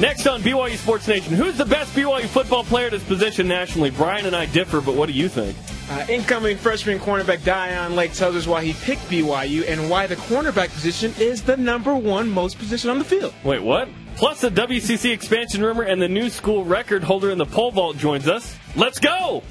[0.00, 3.90] Next on BYU Sports Nation, who's the best BYU football player at his position nationally?
[3.90, 5.56] Brian and I differ, but what do you think?
[5.90, 10.14] Uh, incoming freshman cornerback Dayan Lake tells us why he picked BYU and why the
[10.14, 13.34] cornerback position is the number one most position on the field.
[13.42, 13.88] Wait, what?
[14.14, 17.96] Plus, the WCC expansion rumor and the new school record holder in the pole vault
[17.96, 18.56] joins us.
[18.76, 19.42] Let's go!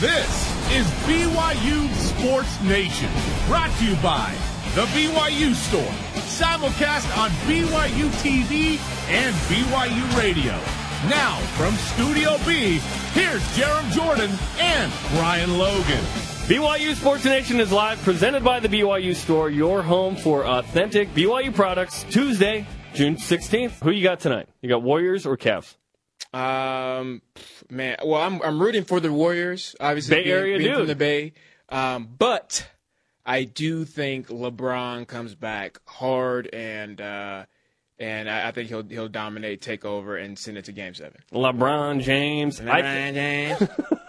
[0.00, 0.26] This
[0.72, 3.10] is BYU Sports Nation,
[3.46, 4.34] brought to you by
[4.74, 8.78] The BYU Store, simulcast on BYU TV
[9.08, 10.52] and BYU Radio.
[11.08, 12.78] Now, from Studio B,
[13.12, 16.02] here's Jarom Jordan and Brian Logan.
[16.46, 21.54] BYU Sports Nation is live, presented by the BYU Store, your home for authentic BYU
[21.54, 23.82] products, Tuesday, June 16th.
[23.82, 24.48] Who you got tonight?
[24.62, 25.76] You got Warriors or Cavs?
[26.32, 27.22] Um,
[27.70, 29.76] man, well, I'm I'm rooting for the Warriors.
[29.78, 30.78] Obviously, Bay being, Area being dude.
[30.78, 31.32] from the Bay.
[31.68, 32.66] Um, but
[33.26, 37.46] I do think LeBron comes back hard, and uh,
[37.98, 41.20] and I, I think he'll he'll dominate, take over, and send it to Game Seven.
[41.32, 42.60] LeBron James.
[42.60, 43.60] LeBron James,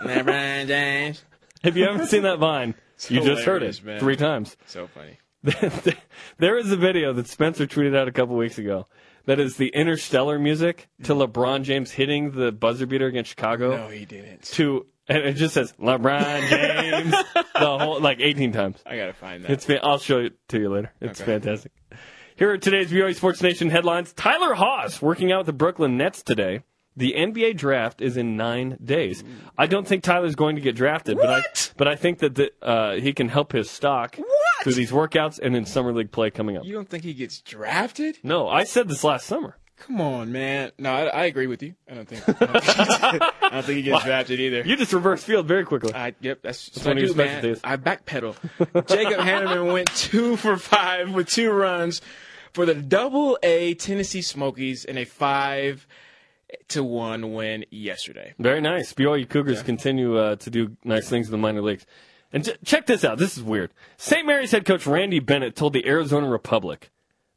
[0.02, 1.24] LeBron James.
[1.64, 2.76] if you haven't seen that Vine,
[3.10, 4.00] you just heard it man.
[4.00, 4.58] three times.
[4.66, 5.18] So funny.
[6.38, 8.88] there is a video that Spencer tweeted out a couple weeks ago
[9.26, 13.78] that is the interstellar music to LeBron James hitting the buzzer beater against Chicago.
[13.78, 14.44] No, he didn't.
[14.54, 18.78] To and it just says LeBron James the whole like 18 times.
[18.86, 19.52] I gotta find that.
[19.52, 20.92] It's I'll show it to you later.
[21.02, 21.32] It's Okay.
[21.34, 21.72] fantastic.
[22.36, 24.12] Here are today's BYU Sports Nation headlines.
[24.14, 26.64] Tyler Haws working out with the Brooklyn Nets today.
[26.98, 29.22] The NBA draft is in nine days.
[29.58, 31.42] I don't think Tyler's going to get drafted, but I
[31.78, 34.18] but I think that the, uh, he can help his stock
[34.64, 36.64] through these workouts and in summer league play coming up.
[36.66, 38.18] you don't think he gets drafted?
[38.24, 39.58] No, I said this last summer.
[39.78, 40.72] Come on, man.
[40.80, 41.76] No, I, I agree with you.
[41.90, 42.28] I don't think.
[42.28, 44.64] I don't think, I don't think he gets drafted either.
[44.66, 45.94] You just reverse field very quickly.
[45.94, 47.58] I, yep, that's, that's what I of do, your man.
[47.64, 48.36] I backpedal.
[48.88, 52.02] Jacob Hannemann went two for five with two runs
[52.54, 55.86] for the Double A Tennessee Smokies in a five
[56.70, 58.34] to one win yesterday.
[58.40, 58.94] Very nice.
[58.94, 61.86] BYU Cougars continue uh, to do nice things in the minor leagues.
[62.32, 63.18] And j- check this out.
[63.18, 63.72] This is weird.
[63.98, 64.26] St.
[64.26, 66.90] Mary's head coach Randy Bennett told the Arizona Republic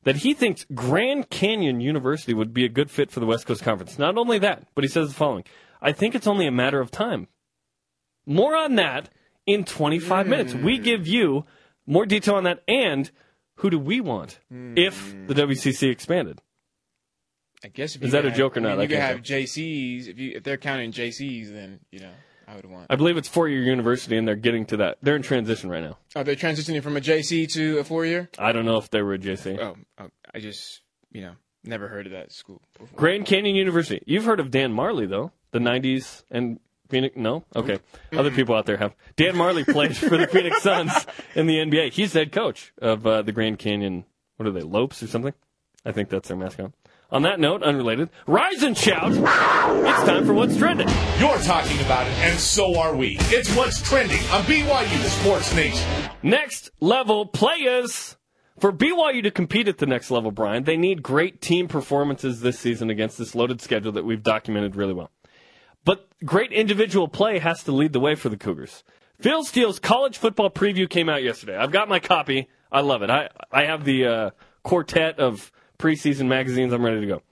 [0.04, 3.62] that he thinks Grand Canyon University would be a good fit for the West Coast
[3.62, 3.98] Conference.
[3.98, 5.44] Not only that, but he says the following
[5.81, 7.28] I think it's only a matter of time.
[8.26, 9.10] More on that
[9.47, 10.31] in 25 hmm.
[10.31, 10.54] minutes.
[10.54, 11.44] We give you
[11.87, 13.10] more detail on that and
[13.56, 14.76] who do we want hmm.
[14.76, 16.41] if the WCC expanded?
[17.64, 18.78] I guess if Is that could a joke or have- I not?
[18.78, 22.12] mean, you could can't have JCs if you if they're counting JCs, then you know
[22.48, 22.86] I would want.
[22.88, 24.98] I believe it's four year university and they're getting to that.
[25.03, 25.98] They're in transition right now.
[26.16, 28.31] Are they transitioning from a JC to a four year?
[28.38, 29.59] I don't know if they were a JC.
[29.59, 30.81] Oh, oh, I just
[31.12, 31.32] you know
[31.64, 32.62] never heard of that school.
[32.78, 32.97] Before.
[32.97, 34.03] Grand Canyon University.
[34.06, 35.32] You've heard of Dan Majerle, though.
[35.50, 37.16] The 90s and Phoenix.
[37.16, 37.44] No?
[37.54, 37.78] Okay.
[38.12, 38.94] Other people out there have.
[39.16, 41.92] Dan Majerle played for the Phoenix Suns in the NBA.
[41.92, 44.04] He's head coach of uh, the Grand Canyon,
[44.37, 45.34] what are they, Lopes or something?
[45.84, 46.72] I think that's their mascot.
[47.10, 49.12] On that note, unrelated, rise and shout.
[49.12, 50.88] It's time for What's Trending.
[51.19, 53.16] You're talking about it, and so are we.
[53.30, 55.88] It's what's trending on BYU Sports Nation.
[56.22, 58.16] Next level players.
[58.58, 62.58] For BYU to compete at the next level, Brian, they need great team performances this
[62.58, 65.10] season against this loaded schedule that we've documented really well.
[65.86, 68.84] But great individual play has to lead the way for the Cougars.
[69.19, 71.56] Phil Steele's college football preview came out yesterday.
[71.56, 72.48] I've got my copy.
[72.70, 73.08] I love it.
[73.08, 74.30] I, I have the uh,
[74.62, 76.72] quartet of preseason magazines.
[76.72, 77.22] I'm ready to go.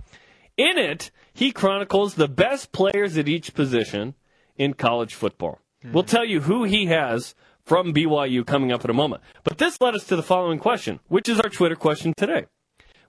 [0.56, 4.14] In it, he chronicles the best players at each position
[4.56, 5.60] in college football.
[5.84, 5.92] Mm-hmm.
[5.92, 7.34] We'll tell you who he has
[7.64, 9.22] from BYU coming up in a moment.
[9.44, 12.46] But this led us to the following question, which is our Twitter question today.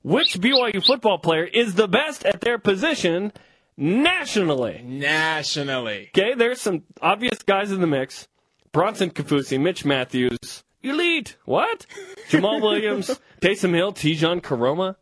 [0.04, 3.32] Which BYU football player is the best at their position
[3.78, 4.82] nationally?
[4.84, 8.28] Nationally, Okay, there's some obvious guys in the mix.
[8.72, 11.38] Bronson Kaufusi, Mitch Matthews, elite.
[11.46, 11.86] What?
[12.30, 14.96] Jamaal Williams, Taysom Hill, Tejan Koroma.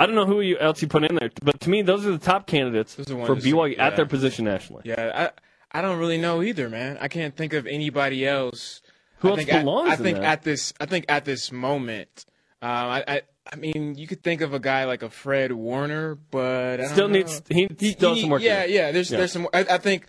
[0.00, 2.10] I don't know who you, else you put in there, but to me, those are
[2.10, 3.86] the top candidates the for BYU yeah.
[3.86, 4.82] at their position nationally.
[4.86, 5.30] yeah,
[5.72, 6.96] I I don't really know either, man.
[7.00, 8.80] I can't think of anybody else.
[9.18, 10.24] Who I else think at- belongs I in think that?
[10.24, 12.24] at this I think at this moment,
[12.62, 16.14] um, I, I I mean you could think of a guy like a Fred Warner,
[16.30, 17.14] but I don't Still know.
[17.18, 18.42] needs he still has some work.
[18.42, 18.92] Yeah, yeah.
[18.92, 19.18] There's Yeah.
[19.18, 19.46] there's some.
[19.52, 20.06] I, I think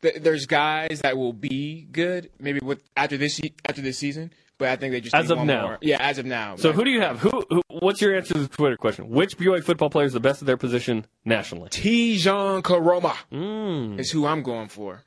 [0.00, 3.38] th- there's guys that will be good maybe with after this
[3.68, 5.62] after this season, but I think they just As need of one now.
[5.62, 5.78] more.
[5.82, 6.56] Yeah, as of now.
[6.56, 7.18] So who do you have?
[7.20, 7.62] Who, who?
[7.68, 9.08] What's your answer to the Twitter question?
[9.10, 11.68] Which BYU football player is the best at their position nationally?
[11.70, 13.98] Tejan Koroma Mm.
[13.98, 15.02] is who I'm going for.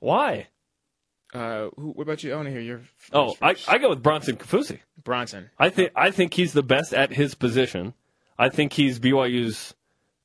[0.00, 0.48] Why?
[1.34, 2.32] Uh, who, what about you?
[2.32, 2.80] I want to hear your.
[3.12, 3.68] Oh, I, first.
[3.68, 4.80] I go with Bronson Kaufusi.
[5.02, 5.50] Bronson.
[5.58, 7.94] I think I think he's the best at his position.
[8.38, 9.74] I think he's BYU's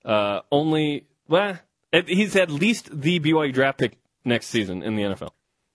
[0.06, 1.06] uh, only.
[1.28, 1.60] Well,
[2.08, 5.30] he's at least the BYU draft pick next season in the NFL.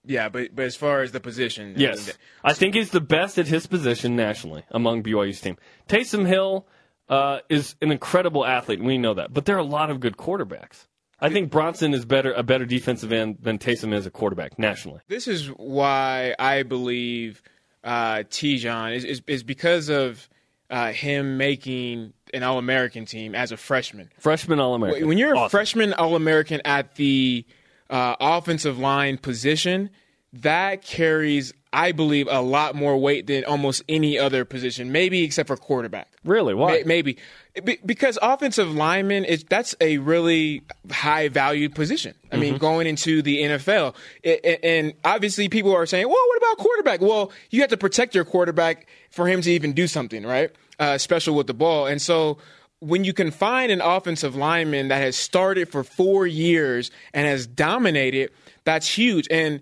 [0.07, 3.47] Yeah, but but as far as the position, Yes, I think he's the best at
[3.47, 5.57] his position nationally among BYU's team.
[5.87, 6.65] Taysom Hill,
[7.09, 8.81] uh, is an incredible athlete.
[8.83, 10.87] We know that, but there are a lot of good quarterbacks.
[11.19, 14.99] I think Bronson is better a better defensive end than Taysom is a quarterback nationally.
[15.07, 17.41] This is why I believe
[17.83, 20.29] uh, Tejan is, is is because of
[20.69, 24.11] uh, him making an All American team as a freshman.
[24.19, 25.07] Freshman All American.
[25.07, 25.49] When you're a Awesome.
[25.49, 27.45] freshman All American at the
[27.89, 29.89] uh, offensive line position,
[30.33, 35.47] that carries, I believe, a lot more weight than almost any other position, maybe except
[35.47, 36.09] for quarterback.
[36.23, 36.53] really?
[36.53, 36.71] Why?
[36.71, 37.17] May- Maybe
[37.63, 40.61] Be- because offensive lineman is that's a really
[40.91, 42.13] high valued position.
[42.31, 42.41] I Mm-hmm.
[42.41, 43.95] mean, going into the NFL,
[44.25, 47.77] I- I- and obviously people are saying, "Well, what about quarterback?" Well, you have to
[47.77, 50.51] protect your quarterback for him to even do something, right?
[50.77, 52.37] Uh, special with the ball, and so.
[52.79, 57.47] When you can find an offensive lineman that has started for four years and has
[57.47, 58.31] dominated,
[58.65, 59.27] that's huge.
[59.31, 59.61] And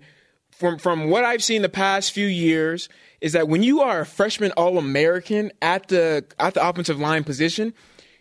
[0.50, 2.88] from from what I've seen the past few years
[3.20, 7.24] is that when you are a freshman All American at the at the offensive line
[7.24, 7.74] position,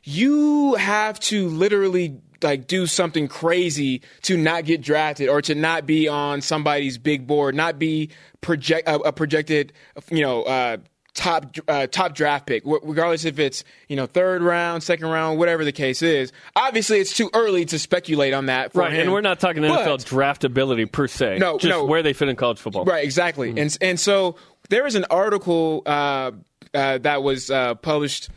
[0.04, 5.86] you have to literally like do something crazy to not get drafted or to not
[5.86, 8.10] be on somebody's big board, not be
[8.42, 9.74] project a, a projected
[10.12, 10.78] you know uh,
[11.16, 15.66] top uh, top draft pick, regardless if it's you know third round, second round, whatever
[15.66, 16.32] the case is.
[16.56, 18.74] Obviously, it's too early to speculate on that.
[18.74, 19.02] For Right, him.
[19.04, 21.40] and we're not talking But- NFL draftability per se.
[21.40, 21.86] No, just no.
[21.86, 22.86] where they fit in college football.
[22.86, 23.50] Right, exactly.
[23.58, 24.36] And and so
[24.70, 26.32] there is an article uh,
[26.74, 28.30] uh, that was uh, published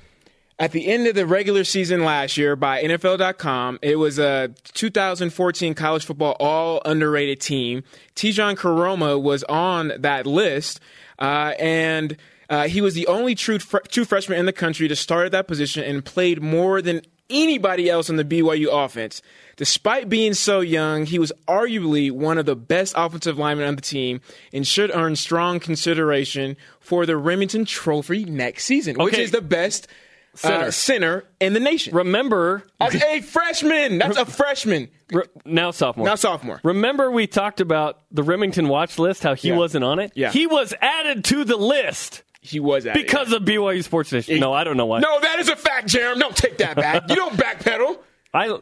[0.60, 3.78] at the end of the regular season last year by NFL.com.
[3.82, 7.82] It was a 2014 college football all underrated team.
[8.16, 10.80] Tejan Koroma was on that list,
[11.18, 12.16] uh, and
[12.50, 15.32] uh, he was the only true fr- true freshman in the country to start at
[15.32, 19.20] that position and played more than anybody else on the BYU offense.
[19.56, 23.82] Despite being so young, he was arguably one of the best offensive linemen on the
[23.82, 24.20] team
[24.52, 29.88] and should earn strong consideration for the Remington Trophy next season, which is the best
[30.34, 30.66] Center.
[30.66, 31.94] uh, center in the nation.
[31.94, 34.88] Remember, As a freshman, that's a freshman.
[35.12, 36.06] re- now sophomore.
[36.06, 36.60] Now sophomore.
[36.62, 39.56] Remember, we talked about the Remington watch list, how he Yeah.
[39.56, 40.12] wasn't on it?
[40.14, 40.30] Yeah.
[40.30, 44.38] He was added to the list He was at it, because of BYU Sports Nation.
[44.38, 45.00] No, I don't know why.
[45.00, 46.18] No, that is a fact, Jarom.
[46.20, 47.08] Don't take that back.
[47.08, 47.98] You don't backpedal.
[48.32, 48.58] I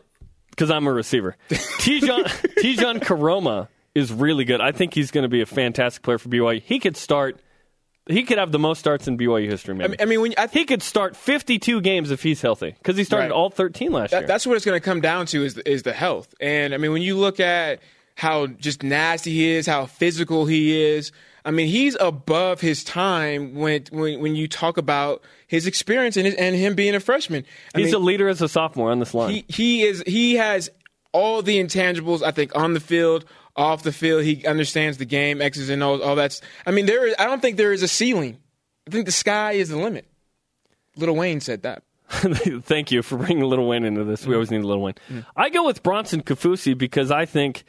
[0.50, 1.36] because I'm a receiver.
[1.50, 2.24] Tejan
[2.58, 4.60] Tejan Koroma is really good.
[4.60, 6.62] I think he's going to be a fantastic player for BYU.
[6.62, 7.40] He could start.
[8.08, 9.74] He could have the most starts in BYU history.
[9.74, 9.84] Maybe.
[9.84, 12.96] I mean, I mean when I he could start 52 games if he's healthy because
[12.96, 13.32] he started Right.
[13.32, 14.26] all 13 last year.
[14.26, 16.32] That's what it's going to come down to is the, is the health.
[16.40, 17.80] And I mean, when you look at
[18.14, 21.10] how just nasty he is, how physical he is,
[21.46, 26.26] I mean, he's above his time when when, when you talk about his experience and
[26.26, 27.44] his, and him being a freshman.
[27.72, 29.30] I he's mean, a leader as a sophomore on this line.
[29.30, 30.68] he he is he has
[31.12, 32.22] all the intangibles.
[32.22, 36.00] I think on the field, off the field, he understands the game, X's and O's,
[36.00, 36.40] all that's.
[36.66, 37.14] I mean, there is.
[37.16, 38.38] I don't think there is a ceiling.
[38.88, 40.06] I think the sky is the limit.
[40.96, 41.84] Little Wayne said that.
[42.08, 44.26] Thank you for bringing Little Wayne into this.
[44.26, 44.34] We mm.
[44.34, 44.94] always need a Little Wayne.
[45.10, 45.26] Mm.
[45.36, 47.64] I go with Bronson Kaufusi because I think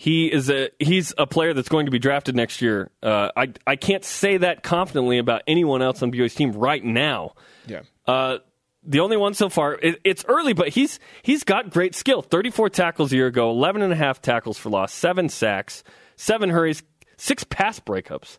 [0.00, 2.90] he is a he's a player that's going to be drafted next year.
[3.02, 7.34] Uh, I I can't say that confidently about anyone else on BYU's team right now.
[7.66, 7.82] Yeah.
[8.06, 8.38] Uh,
[8.82, 9.74] the only one so far.
[9.74, 12.22] It, it's early, but he's he's got great skill.
[12.22, 15.84] Thirty-four tackles a year ago, 11 and a half tackles for loss, seven sacks,
[16.16, 16.82] seven hurries,
[17.18, 18.38] six pass breakups.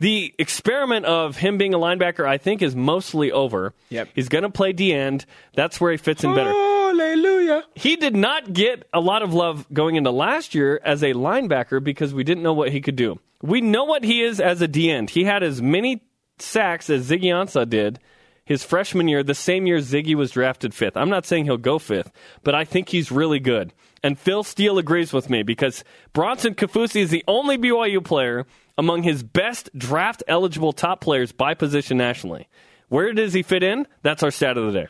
[0.00, 3.72] The experiment of him being a linebacker, I think, is mostly over.
[3.88, 4.10] Yep.
[4.14, 5.24] He's going to play D end.
[5.54, 6.52] That's where he fits in better.
[6.98, 7.64] Hallelujah.
[7.74, 11.82] He did not get a lot of love going into last year as a linebacker
[11.82, 13.18] because we didn't know what he could do.
[13.42, 15.10] We know what he is as a D end.
[15.10, 16.02] He had as many
[16.38, 18.00] sacks as Ziggy Ansah did
[18.48, 20.96] his freshman year, the same year Ziggy was drafted fifth.
[20.96, 22.10] I'm not saying he'll go fifth,
[22.44, 23.74] but I think he's really good.
[24.02, 28.46] And Phil Steele agrees with me because Bronson Kaufusi is the only BYU player
[28.78, 32.48] among his best draft eligible top players by position nationally.
[32.88, 33.86] Where does he fit in?
[34.00, 34.88] That's our stat of the day.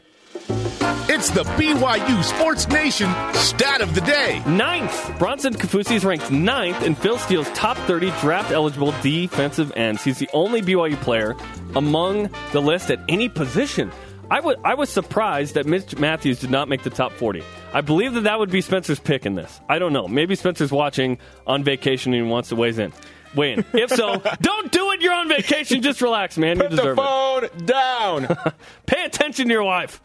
[1.18, 4.40] It's the BYU Sports Nation stat of the day.
[4.46, 10.04] Ninth, Bronson Kaufusi is ranked ninth in Phil Steele's top 30 draft eligible defensive ends.
[10.04, 11.34] He's the only BYU player
[11.74, 13.90] among the list at any position.
[14.30, 17.42] I was surprised that Mitch Matthews did not make the top 40.
[17.72, 19.60] I believe that that would be Spencer's pick in this.
[19.68, 20.06] I don't know.
[20.06, 22.92] Maybe Spencer's watching on vacation and wants to weigh in.
[23.34, 23.64] Weigh in.
[23.72, 25.00] If so, don't do it.
[25.00, 25.82] You're on vacation.
[25.82, 26.58] Just relax, man.
[26.58, 27.00] You Put the deserve it.
[27.00, 28.36] phone down.
[28.86, 30.00] Pay attention to your wife.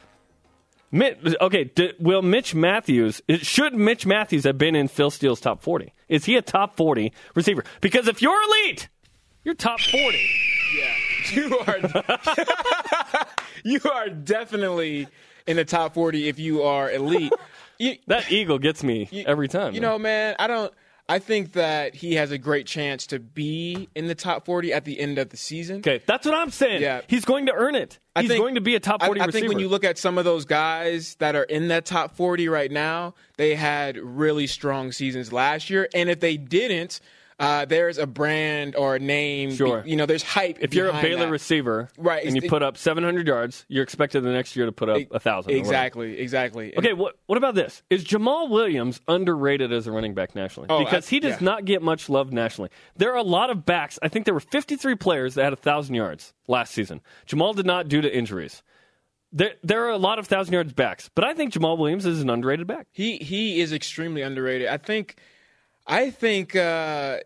[0.93, 5.91] Okay, d- will Mitch Matthews, should Mitch Matthews have been in Phil Steele's top 40?
[6.07, 7.63] Is he a top 40 receiver?
[7.81, 8.89] Because if you're elite,
[9.43, 10.29] you're top 40.
[10.77, 10.95] Yeah,
[11.33, 13.25] you are
[13.63, 15.07] you are definitely
[15.47, 17.31] in the top 40 if you are elite.
[17.79, 19.73] You, That eagle gets me every time.
[19.73, 19.89] you man.
[19.89, 20.71] know, man, I don't
[21.09, 24.85] I think that he has a great chance to be in the top 40 at
[24.85, 25.77] the end of the season.
[25.79, 26.81] Okay, that's what I'm saying.
[26.81, 27.01] Yeah.
[27.07, 27.99] He's going to earn it.
[28.17, 29.41] He's think- going to be a top I- 40 I, receiver.
[29.41, 32.47] think when you look at some of those guys that are in that top 40
[32.47, 35.89] right now, they had really strong seasons last year.
[35.93, 37.01] And if they didn't,
[37.39, 39.53] uh, there's a brand or a name.
[39.53, 39.83] Sure.
[39.85, 40.57] You know, there's hype.
[40.61, 41.31] if you're a Baylor that.
[41.31, 44.71] receiver Right, and you it's- put up 700 yards, you're expected the next year to
[44.71, 45.51] put up a 1,000.
[45.51, 45.57] or whatever.
[45.57, 46.77] Exactly, exactly.
[46.77, 47.81] Okay, what what about this?
[47.89, 50.67] Is Jamaal Williams underrated as a running back nationally?
[50.69, 51.45] Oh, because I- he does yeah.
[51.45, 52.69] not get much love nationally.
[52.97, 53.97] There are a lot of backs.
[54.01, 57.01] I think there were 53 players that had 1,000 yards last season.
[57.27, 58.63] Jamaal did not due to injuries.
[59.35, 62.21] There, there are a lot of 1,000 yards backs, but I think Jamaal Williams is
[62.21, 62.85] an underrated back.
[62.91, 64.67] He he is extremely underrated.
[64.67, 65.15] I think
[65.85, 67.19] I think uh,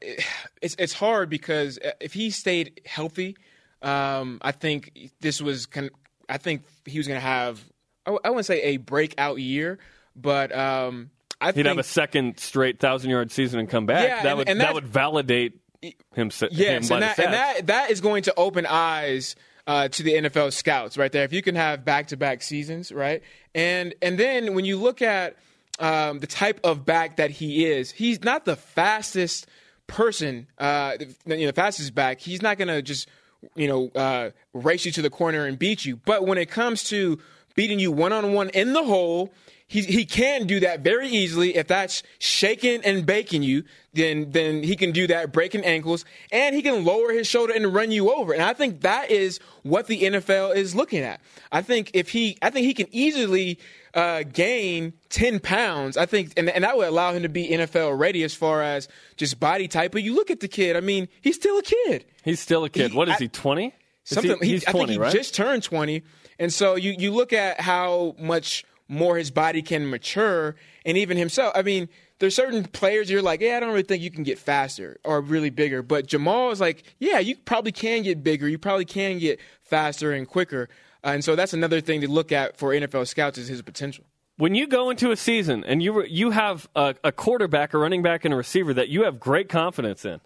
[0.62, 3.38] it's it's hard because if he stayed healthy,
[3.82, 5.92] um, I think this was con-
[6.28, 7.64] I think he was going to have
[8.06, 9.78] I w- I wouldn't say a breakout year,
[10.16, 13.86] but um, I think He'd think have a second straight 1,000 yard season and come
[13.86, 14.08] back.
[14.08, 17.34] Yeah, that and- would and that would validate him, him Yes, by and that, and
[17.34, 19.36] that that is going to open eyes
[19.68, 21.24] uh, to the NFL scouts right there.
[21.26, 23.22] If you can have back to back seasons, right,
[23.54, 25.38] and and then when you look at
[25.80, 29.48] um, the type of back that he is, he's not the fastest
[29.88, 32.20] person, uh, you know, the fastest back.
[32.20, 33.08] He's not going to just
[33.56, 35.98] you know uh, race you to the corner and beat you.
[35.98, 37.20] But when it comes to
[37.58, 39.34] beating you one on one in the hole.
[39.70, 41.58] He, he can do that very easily.
[41.58, 46.56] If that's shaking and baking you, then then he can do that, breaking ankles, and
[46.56, 48.32] he can lower his shoulder and run you over.
[48.32, 51.20] And I think that is what the NFL is looking at.
[51.52, 53.60] I think if he, I think he can easily
[53.98, 55.98] uh, gain ten pounds.
[55.98, 58.88] I think, and, and that would allow him to be NFL ready as far as
[59.18, 59.92] just body type.
[59.92, 60.78] But you look at the kid.
[60.78, 62.06] I mean, he's still a kid.
[62.24, 62.92] He's still a kid.
[62.92, 63.74] He- what is I- he, 20?
[64.04, 64.38] Something.
[64.42, 65.12] he, he's I 20, think he right?
[65.12, 66.04] just turned twenty,
[66.40, 71.18] and so you you look at how much more his body can mature, and even
[71.18, 71.52] himself.
[71.56, 71.90] I mean,
[72.20, 75.20] there's certain players you're like, yeah, I don't really think you can get faster or
[75.20, 75.82] really bigger.
[75.84, 78.48] But Jamaal is like, yeah, you probably can get bigger.
[78.48, 80.70] You probably can get faster and quicker.
[81.14, 84.04] And so that's another thing to look at for NFL scouts is his potential.
[84.38, 88.04] when you go into a season and you you have a, a quarterback, a running
[88.04, 90.20] back, and a receiver that you have great confidence in,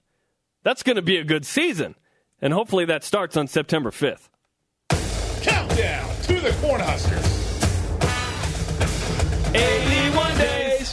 [0.64, 1.96] that's going to be a good season,
[2.42, 4.30] and hopefully that starts on September fifth.
[5.42, 7.40] Countdown to the Cornhuskers.
[9.54, 10.11] 81 days.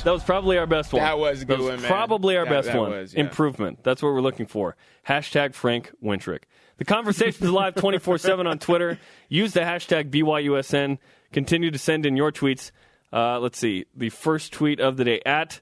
[0.08, 1.02] That was probably our best one.
[1.02, 1.90] That was a good That one, man.
[1.90, 2.92] Probably our That- best that one.
[2.92, 3.20] was, yeah.
[3.20, 3.84] Improvement.
[3.84, 4.74] That's what we're looking for.
[5.06, 6.44] Hashtag Frank Wintrick.
[6.78, 8.98] The conversation is live 24 7 on Twitter.
[9.28, 10.96] Use the hashtag BYUSN.
[11.30, 12.70] Continue to send in your tweets.
[13.12, 13.84] Uh, let's see.
[13.94, 15.60] The first tweet of the day at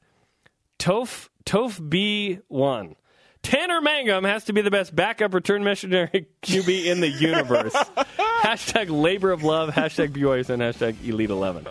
[0.78, 2.94] Toph, Toph B1.
[3.42, 7.72] Tanner Mangum has to be the best backup return missionary QB in the universe.
[8.42, 11.66] hashtag labor of love, hashtag BYUSN, hashtag elite 11.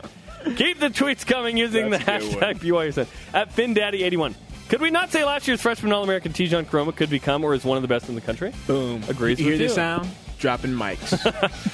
[0.55, 4.35] Keep the tweets coming using That's the hashtag BYUSN at FinDaddy81.
[4.69, 7.63] Could we not say last year's freshman All American Tejan Koroma could become or is
[7.63, 8.51] one of the best in the country?
[8.67, 9.03] Boom.
[9.07, 9.75] Agrees You hear with this you.
[9.75, 10.09] sound?
[10.39, 11.11] Dropping mics.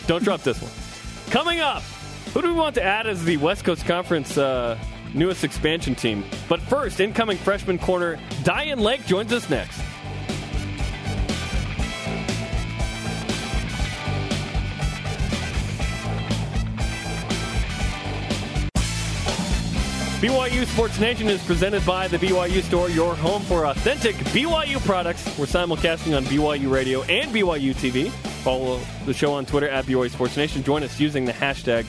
[0.07, 0.71] Don't drop this one.
[1.31, 1.81] Coming up,
[2.33, 4.77] who do we want to add as the West Coast Conference uh,
[5.13, 6.23] newest expansion team?
[6.49, 9.81] But first, incoming freshman corner Dayan Lake joins us next.
[20.21, 25.25] BYU Sports Nation is presented by the BYU Store, your home for authentic BYU products.
[25.35, 28.11] We're simulcasting on BYU Radio and BYU TV.
[28.43, 30.61] Follow the show on Twitter at BYU Sports Nation.
[30.61, 31.85] Join us using the hashtag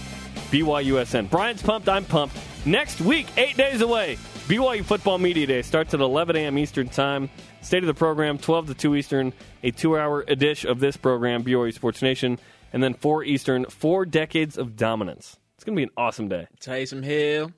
[0.50, 1.28] BYUSN.
[1.28, 2.34] Brian's pumped, I'm pumped.
[2.64, 4.16] Next week, eight days away,
[4.48, 6.56] BYU Football Media Day starts at 11 a.m.
[6.56, 7.28] Eastern Time.
[7.60, 11.44] State of the program, 12 to 2 Eastern, a two hour edition of this program,
[11.44, 12.38] BYU Sports Nation,
[12.72, 15.36] and then 4 Eastern, four decades of dominance.
[15.56, 16.46] It's going to be an awesome day.
[16.62, 17.52] Taysom Hill.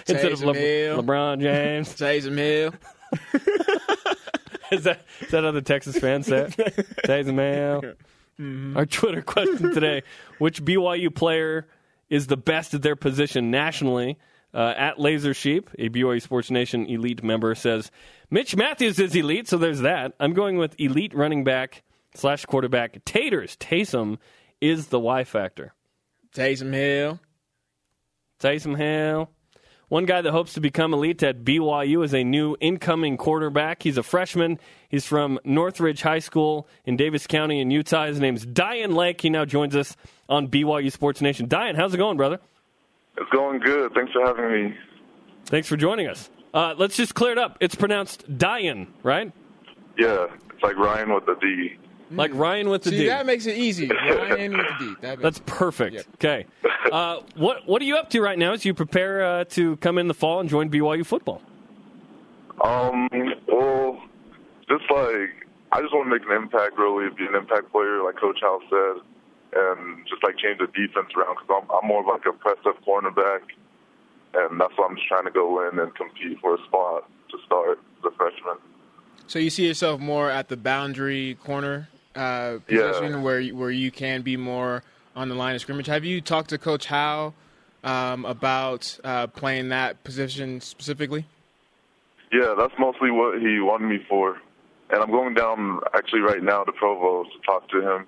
[0.08, 1.02] Instead of Le- Hill.
[1.02, 1.88] LeBron James.
[1.96, 2.74] Taysom Hill.
[4.72, 6.50] Is that is that how the Texas fans say it?
[7.06, 7.94] Taysom Hill.
[8.76, 10.02] Our Twitter question today:
[10.38, 11.66] Which BYU player
[12.10, 14.18] is the best at their position nationally?
[14.54, 17.90] Uh, at Laser Sheep, a BYU Sports Nation elite member, says
[18.30, 20.14] Mitch Matthews is elite, so there's that.
[20.18, 21.82] I'm going with elite running back
[22.14, 23.56] slash quarterback Taters.
[23.56, 24.16] Taysom
[24.62, 25.74] is the Y factor.
[26.34, 27.20] Taysom Hill.
[28.40, 29.30] Taysom Hill.
[29.88, 33.84] One guy that hopes to become elite at BYU is a new incoming quarterback.
[33.84, 34.58] He's a freshman.
[34.88, 38.06] He's from Northridge High School in Davis County in Utah.
[38.06, 39.20] His name's Dayan Lake.
[39.20, 39.96] He now joins us
[40.28, 41.46] on BYU Sports Nation.
[41.46, 42.40] Dayan, how's it going, brother?
[43.16, 43.92] It's going good.
[43.94, 44.76] Thanks for having me.
[45.44, 46.30] Thanks for joining us.
[46.52, 47.56] Uh, let's just clear it up.
[47.60, 49.32] It's pronounced Dayan, right?
[49.96, 51.76] Yeah, it's like Ryan with the D.
[52.10, 53.06] Like Ryan with the See, D.
[53.06, 53.88] that makes it easy.
[53.88, 54.94] Ryan with the D.
[55.00, 55.94] That That's makes, perfect.
[55.96, 56.06] Yep.
[56.14, 56.46] Okay.
[56.92, 59.98] Uh, what What are you up to right now as you prepare uh, to come
[59.98, 61.42] in the fall and join BYU football?
[62.62, 63.08] Um,
[63.48, 64.00] well,
[64.68, 68.16] just like I just want to make an impact, really, be an impact player, like
[68.16, 69.02] Coach House said,
[69.54, 72.82] and just like change the defense around because I'm, I'm more of like a press-up
[72.84, 73.42] cornerback,
[74.34, 77.38] and that's why I'm just trying to go in and compete for a spot to
[77.44, 78.58] start as a freshman.
[79.26, 82.88] So you see yourself more at the boundary corner uh, Yeah.
[82.92, 84.82] position where where you can be more
[85.14, 85.86] on the line of scrimmage.
[85.86, 87.34] Have you talked to Coach Howell
[87.84, 91.24] um, about uh, playing that position specifically?
[92.32, 94.38] Yeah, that's mostly what he wanted me for,
[94.90, 98.06] and I'm going down actually right now to Provo to talk to him.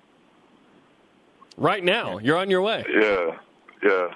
[1.56, 2.84] Right now, you're on your way.
[2.88, 3.36] Yeah,
[3.82, 4.08] yeah.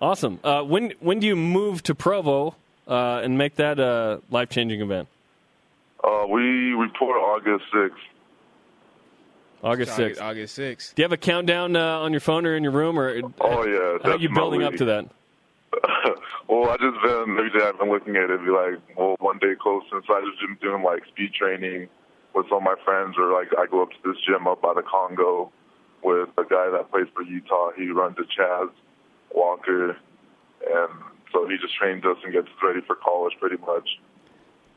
[0.00, 0.40] Awesome.
[0.42, 2.54] Uh, when when do you move to Provo
[2.88, 5.08] uh, and make that a life changing event?
[6.02, 7.90] Uh, we report August 6th.
[9.62, 10.22] August August, sixth.
[10.22, 10.94] August 6th.
[10.94, 13.64] Do you have a countdown uh, on your phone or in your room, or Oh
[13.64, 15.06] yeah, how are you building up to that?
[16.48, 19.38] well, I just been every day I've been looking at it, be like, well, one
[19.38, 21.88] day close since I just been doing like speed training
[22.34, 24.72] with some of my friends, or like I go up to this gym up by
[24.74, 25.52] the Congo
[26.02, 27.70] with a guy that plays for Utah.
[27.76, 28.70] He runs a Chaz
[29.34, 29.90] Walker,
[30.66, 30.90] and
[31.32, 33.88] so he just trains us and gets us ready for college, pretty much.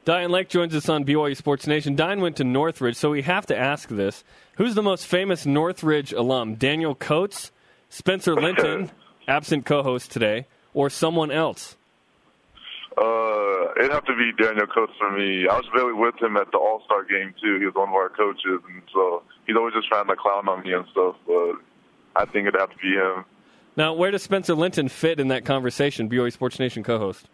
[0.05, 1.95] Dayan Lake joins us on BYU Sports Nation.
[1.95, 4.23] Dayan went to Northridge, so we have to ask this:
[4.55, 6.55] Who's the most famous Northridge alum?
[6.55, 7.51] Daniel Coats,
[7.89, 8.91] Spencer Linton,
[9.27, 10.45] absent co-host today,
[10.75, 11.75] or someone else?
[12.95, 15.47] Uh, it'd have to be Daniel Coats for me.
[15.47, 17.57] I was really with him at the All Star game too.
[17.57, 20.61] He was one of our coaches, and so he's always just trying to clown on
[20.63, 21.15] me and stuff.
[21.25, 21.53] But
[22.15, 23.25] I think it'd have to be him.
[23.75, 26.07] Now, where does Spencer Linton fit in that conversation?
[26.07, 27.25] BYU Sports Nation co-host.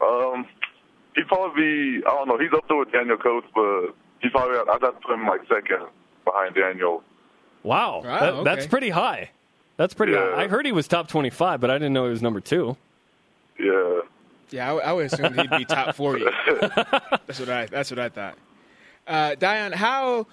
[0.00, 0.46] Um,
[1.16, 2.06] he'd probably be.
[2.06, 2.38] I don't know.
[2.38, 3.88] He's up there with Daniel Coats, but
[4.22, 4.56] he's probably.
[4.56, 5.86] I'd have to put him like second
[6.34, 7.02] behind Daniel.
[7.62, 8.44] Wow, Wow, that- okay.
[8.44, 9.30] that's pretty high.
[9.76, 10.12] That's pretty.
[10.12, 10.34] Yeah.
[10.34, 10.42] high.
[10.44, 12.76] I heard he was top twenty-five, but I didn't know he was number two.
[13.58, 14.00] Yeah.
[14.50, 16.24] Yeah, I, would- I would assume he'd be top 40.
[16.60, 17.66] that's what I.
[17.66, 18.36] That's what I thought.
[19.06, 20.26] Uh, Dayan, how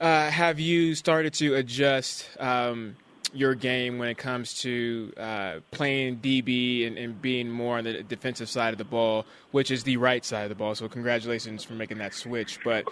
[0.00, 2.96] uh, have you started to adjust um,
[3.34, 8.02] your game when it comes to uh, playing DB and, and being more on the
[8.02, 10.74] defensive side of the ball, which is the right side of the ball?
[10.74, 12.58] So congratulations for making that switch.
[12.64, 12.84] But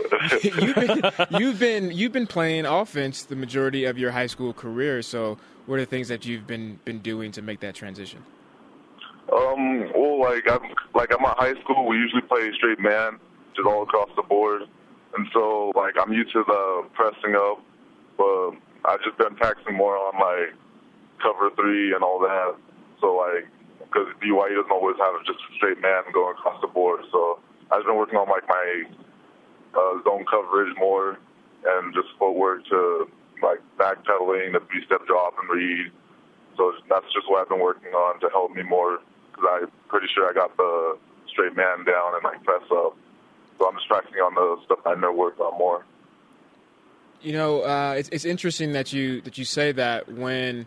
[0.42, 5.02] you've been you've been you've been playing offense the majority of your high school career.
[5.02, 8.24] So what are the things that you've been been doing to make that transition?
[9.32, 11.86] Um, well, like I'm like I'm at high school.
[11.86, 13.18] We usually play straight man,
[13.54, 14.62] just all across the board,
[15.16, 17.62] and so like I'm used to the pressing up,
[18.18, 18.50] but
[18.84, 20.54] I've just been practicing more on like
[21.22, 22.54] cover three and all that.
[23.00, 23.46] So like,
[23.78, 27.38] because BYU doesn't always have just a straight man going across the board, so
[27.70, 28.84] I've been working on like my
[29.74, 31.18] uh, zone coverage more
[31.64, 33.06] and just footwork to
[33.42, 35.90] like backpedaling, the three step drop and read.
[36.56, 38.98] So that's just what I've been working on to help me more
[39.30, 42.96] because I'm pretty sure I got the straight man down and like press up.
[43.58, 45.84] So I'm just practicing on the stuff I know work on more.
[47.22, 50.66] You know, uh, it's it's interesting that you that you say that when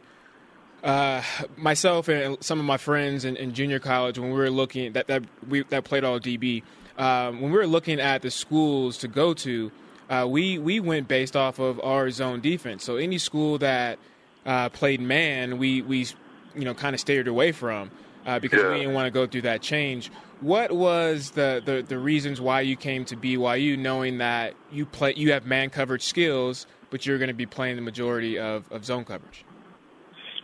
[0.84, 1.22] uh,
[1.58, 5.08] myself and some of my friends in, in junior college, when we were looking that
[5.08, 6.64] that we that played all DB,
[6.98, 9.72] um, when we were looking at the schools to go to,
[10.10, 12.86] uh, we we went based off of our zone defense.
[12.86, 14.00] So any school that
[14.46, 16.08] uh, played man, we we
[16.56, 17.92] you know kind of steered away from
[18.26, 20.12] uh, because we didn't want to go through that change.
[20.42, 25.14] What was the, the, the reasons why you came to BYU, knowing that you play
[25.16, 28.86] you have man coverage skills, but you're going to be playing the majority of, of
[28.86, 29.46] zone coverage?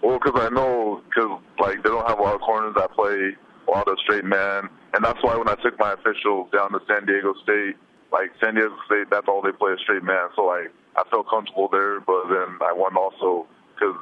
[0.01, 3.31] Well, because I know, because like they don't have a lot of corners that play
[3.67, 6.79] a lot of straight man, and that's why when I took my officials down to
[6.87, 7.75] San Diego State,
[8.11, 10.29] like San Diego State, that's all they play is straight man.
[10.35, 13.95] So like I felt comfortable there, but then I wanted also because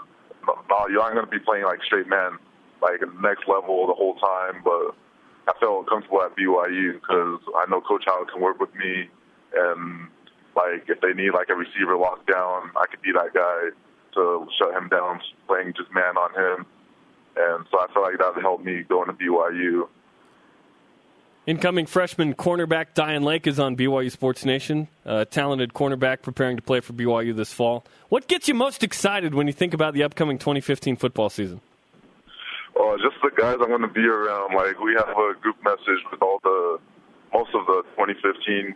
[0.47, 2.39] no, you aren't going to be playing like straight man,
[2.81, 4.95] like next level the whole time, but.
[5.47, 9.09] I felt comfortable at BYU because I know Coach Howard can work with me,
[9.55, 10.07] and
[10.55, 13.69] like if they need like a receiver locked down, I could be that guy
[14.13, 16.65] to shut him down, playing just man on him.
[17.35, 19.87] And so I feel like that would help me going to BYU.
[21.47, 24.87] Incoming freshman cornerback Dayan Lake is on BYU Sports Nation.
[25.05, 27.85] A talented cornerback preparing to play for BYU this fall.
[28.09, 31.61] What gets you most excited when you think about the upcoming 2015 football season?
[32.79, 34.55] Uh, just the guys I'm going to be around.
[34.55, 36.79] Like we have a group message with all the
[37.33, 38.73] most of the 2015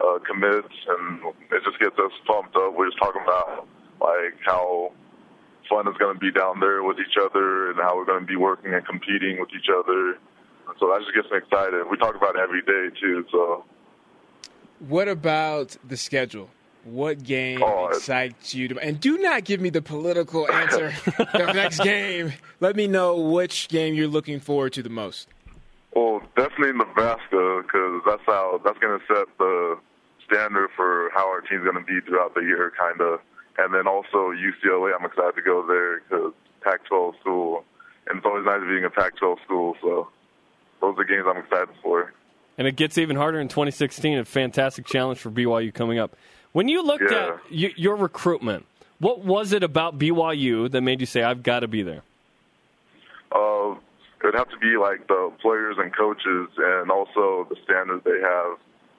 [0.00, 1.20] uh, commits, and
[1.52, 2.72] it just gets us pumped up.
[2.74, 3.68] We're just talking about
[4.00, 4.92] like how
[5.68, 8.26] fun it's going to be down there with each other, and how we're going to
[8.26, 10.16] be working and competing with each other.
[10.80, 11.84] So that just gets me excited.
[11.90, 13.26] We talk about it every day too.
[13.30, 13.64] So
[14.80, 16.48] What about the schedule?
[16.84, 18.68] What game it's- excites you?
[18.68, 20.92] To, and do not give me the political answer.
[21.32, 22.32] the next game.
[22.60, 25.28] Let me know which game you're looking forward to the most.
[25.94, 29.78] Well, definitely Nebraska because that's how that's going to set the
[30.26, 33.20] standard for how our team's going to be throughout the year, kind of.
[33.58, 37.64] And then also UCLA, I'm excited to go there because Pac-12 school,
[38.08, 39.76] and it's always nice being a Pac-12 school.
[39.80, 40.08] So
[40.80, 42.12] those are games I'm excited for.
[42.58, 44.18] And it gets even harder in 2016.
[44.18, 46.16] A fantastic challenge for BYU coming up.
[46.54, 47.34] When you looked Yeah.
[47.34, 48.64] at y- your recruitment,
[49.00, 52.02] what was it about BYU that made you say, "I've got to be there"?
[53.32, 53.74] Uh,
[54.22, 58.20] it would have to be like the players and coaches, and also the standards they
[58.20, 58.56] have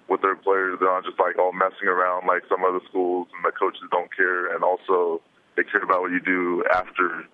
[0.09, 0.79] with their players.
[0.79, 4.13] They're not just like all messing around like some other schools, and the coaches don't
[4.13, 4.53] care.
[4.53, 5.21] And also,
[5.55, 7.25] they care about what you do after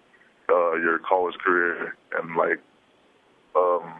[0.49, 2.59] uh, your college career, and like
[3.55, 3.91] um,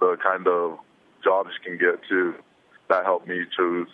[0.00, 0.78] the kind of
[1.24, 2.34] jobs you can get too.
[2.88, 3.88] That helped me choose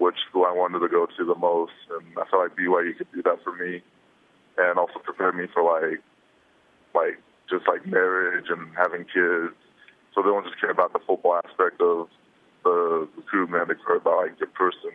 [0.00, 3.12] which school I wanted to go to the most, and I felt like BYU could
[3.12, 3.82] do that for me,
[4.56, 6.00] and also prepare me for like
[6.94, 9.54] like just like marriage and having kids.
[10.14, 12.08] So they don't just care about the football aspect of
[12.64, 13.68] the recruitment.
[13.68, 14.92] They care about like the person.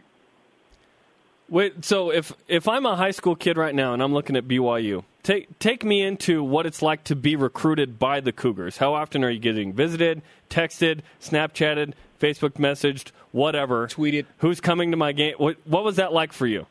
[1.50, 4.48] Wait, so if if I'm a high school kid right now and I'm looking at
[4.48, 8.78] BYU, take take me into what it's like to be recruited by the Cougars.
[8.78, 13.88] How often are you getting visited, texted, Snapchatted, Facebook messaged, whatever?
[13.88, 14.26] Tweeted.
[14.38, 15.34] Who's coming to my game?
[15.38, 16.68] What what was that like for you?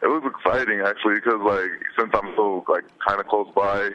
[0.00, 3.90] It was exciting actually because like since I'm so like kind of close by,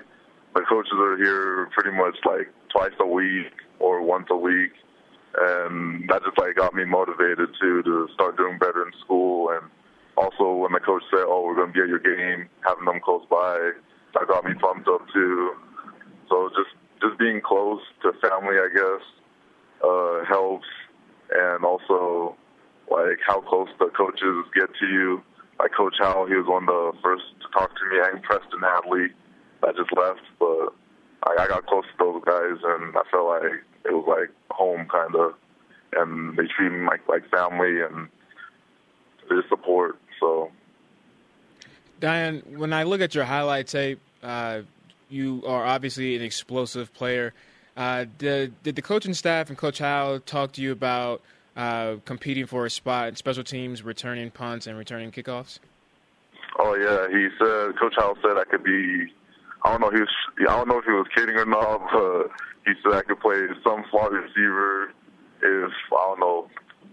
[0.54, 4.72] my coaches are here pretty much like twice a week or once a week,
[5.40, 9.50] and that just like got me motivated too to start doing better in school.
[9.52, 9.70] And
[10.18, 13.00] also when the coach said, "Oh, we're going to be at your game," having them
[13.04, 13.72] close by,
[14.14, 15.54] that got me pumped up too.
[16.30, 19.04] So just just being close to family, I guess,
[19.84, 20.68] uh, helps,
[21.32, 22.36] and also
[22.90, 25.24] like how close the coaches get to you.
[25.60, 28.02] Like Coach Howell, he was one of the first to talk to me.
[28.02, 29.14] I Preston Hadley
[29.62, 30.74] that just left, but
[31.24, 34.88] I, I got close to those guys, and I felt like it was like home
[34.92, 35.34] kind of,
[35.94, 38.10] and they treat me like like family and
[39.30, 40.00] their support.
[40.24, 40.52] So
[42.00, 44.62] Dayan, when I look at your highlight tape, uh,
[45.10, 47.34] you are obviously an explosive player.
[47.76, 51.22] Uh, did, did the coaching staff and Coach Howell talk to you about
[51.56, 55.60] uh, competing for a spot in special teams, returning punts, and returning kickoffs?
[56.60, 59.08] Oh yeah, he said Coach Howell said I could be.
[59.66, 59.90] I don't know.
[59.92, 60.10] He was.
[60.40, 62.30] I don't know if he was kidding or not, but
[62.66, 64.92] he said I could play some slot receiver.
[65.42, 66.48] If I don't know,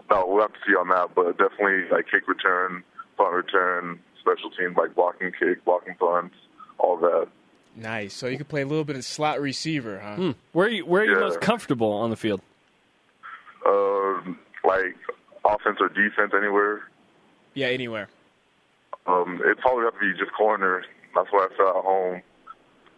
[0.09, 1.15] no, we'll have to see on that.
[1.15, 2.83] But definitely like kick return,
[3.17, 6.35] punt return, special teams like blocking kick, blocking punts,
[6.77, 7.27] all that.
[7.75, 8.13] Nice.
[8.13, 10.33] So you could play a little bit of slot receiver, huh?
[10.51, 11.19] Where are you where are you Yeah.
[11.19, 12.41] most comfortable on the field?
[13.65, 14.21] Uh,
[14.63, 14.95] like
[15.45, 16.83] offense or defense anywhere.
[17.53, 18.07] Yeah, anywhere.
[19.07, 20.83] Um, it probably have to be just corner.
[21.15, 22.21] That's where I felt at home.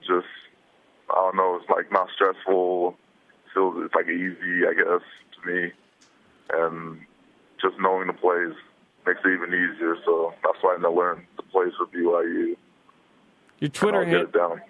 [0.01, 0.27] Just
[1.09, 1.59] I don't know.
[1.61, 2.95] It's like not stressful.
[3.53, 5.01] Feels it's like easy, I guess,
[5.35, 5.71] to me.
[6.53, 6.99] And
[7.61, 8.53] just knowing the plays
[9.05, 9.95] makes it even easier.
[10.05, 12.55] So that's why I learned the plays for BYU.
[13.59, 14.61] Your Twitter I'll get han- it down.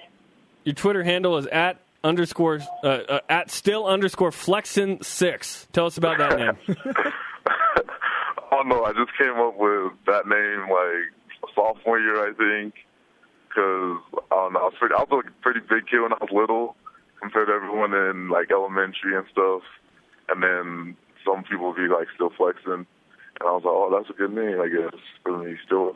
[0.64, 5.68] your Twitter handle is at underscore uh, uh, at still underscore flexin six.
[5.72, 6.76] Tell us about that name.
[8.52, 12.76] Oh no, I just came up with that name like sophomore year, I think,
[13.50, 13.98] because
[14.32, 14.60] I don't know.
[14.60, 16.76] I was, pretty, I was a pretty big kid when I was little
[17.20, 19.62] compared to everyone in like elementary and stuff.
[20.30, 22.86] And then some people would be like still flexing,
[23.40, 25.58] and I was like, oh, that's a good name, I guess for me.
[25.66, 25.96] Still,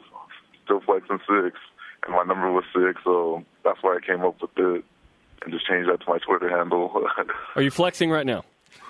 [0.65, 1.57] still flexing six,
[2.05, 4.83] and my number was six, so that's why I came up with it.
[5.43, 6.91] And just changed that to my Twitter handle.
[7.55, 8.43] Are you flexing right now?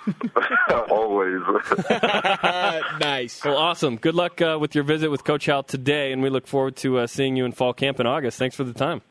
[0.90, 1.42] Always.
[1.90, 3.44] Uh, nice.
[3.44, 3.98] Well, awesome.
[3.98, 7.00] Good luck uh, with your visit with Coach Howell today, and we look forward to
[7.00, 8.40] uh, seeing you in fall camp in August.
[8.40, 9.02] Thanks for the time.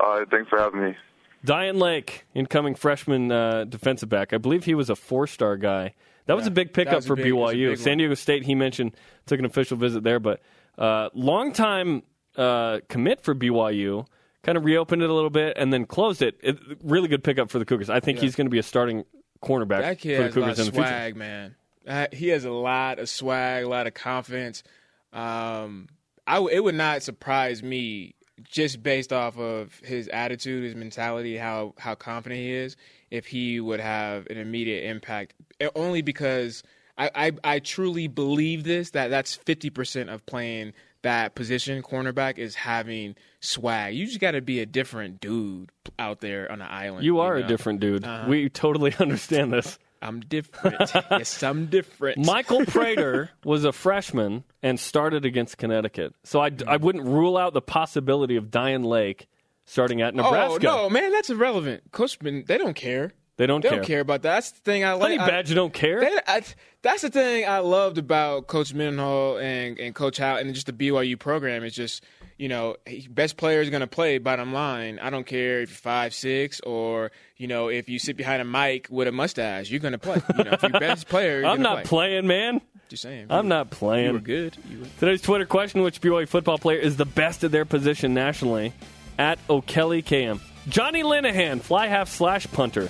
[0.00, 0.96] All right, thanks for having me.
[1.44, 4.32] Dayan Lake, incoming freshman uh, defensive back.
[4.32, 5.94] I believe he was a four-star guy.
[6.26, 7.76] That was a big pickup for big- a BYU.
[7.78, 7.98] San.
[7.98, 10.40] Diego State, he mentioned, took an official visit there, but
[10.78, 12.02] uh, long-time
[12.36, 14.06] uh, commit for BYU.
[14.42, 16.36] Kind of reopened it a little bit and then closed it.
[16.42, 17.88] it really good pickup for the Cougars.
[17.88, 19.04] I think he's going to be a starting
[19.40, 20.88] cornerback That kid for the has a lot Cougars of in the future.
[20.88, 21.54] swag, man.
[21.86, 24.64] Uh, he has a lot of swag, a lot of confidence.
[25.12, 25.88] Um,
[26.26, 31.36] I w- it would not surprise me just based off of his attitude, his mentality,
[31.36, 32.76] how how confident he is,
[33.10, 35.34] if he would have an immediate impact.
[35.62, 36.62] Eh, Only because
[36.98, 40.72] I I, I truly believe this that that's fifty percent of playing
[41.02, 43.94] that position, cornerback, is having swag.
[43.94, 47.04] You just got to be a different dude out there on the island.
[47.04, 47.48] You are a know?
[47.48, 48.04] different dude.
[48.04, 48.28] Uh-huh.
[48.28, 49.78] We totally understand this.
[50.00, 50.90] I'm different.
[51.10, 52.18] yes, I'm different.
[52.24, 56.12] Michael Prater was a freshman and started against Connecticut.
[56.24, 59.28] So I, I wouldn't rule out the possibility of Dayan Lake
[59.64, 60.68] starting at Nebraska.
[60.68, 61.84] Oh no, man, that's irrelevant.
[61.92, 63.12] Coachman, they don't care.
[63.38, 63.78] They don't They care.
[63.78, 64.34] don't care about that.
[64.34, 65.02] That's the thing I like.
[65.02, 66.00] Honey I- Badger don't care.
[66.00, 66.42] They, I,
[66.82, 70.72] that's the thing I loved about Coach Mendenhall and, and Coach Howell and just the
[70.72, 72.04] BYU program is just,
[72.38, 72.76] you know,
[73.08, 74.98] best player is going to play, bottom line.
[75.00, 78.44] I don't care if you're five six or, you know, if you sit behind a
[78.44, 80.20] mic with a mustache, you're going to play.
[80.36, 81.84] You know, if you're best player, you're I'm not play.
[81.84, 82.60] playing, man.
[82.88, 83.28] Just saying.
[83.30, 84.06] I'm not playing.
[84.08, 84.56] You were good.
[84.68, 88.12] You were, Today's Twitter question: Which BYU football player is the best at their position
[88.12, 88.72] nationally?
[89.18, 90.40] At O'Kelly KM.
[90.68, 92.88] Johnny Linehan, fly half slash punter.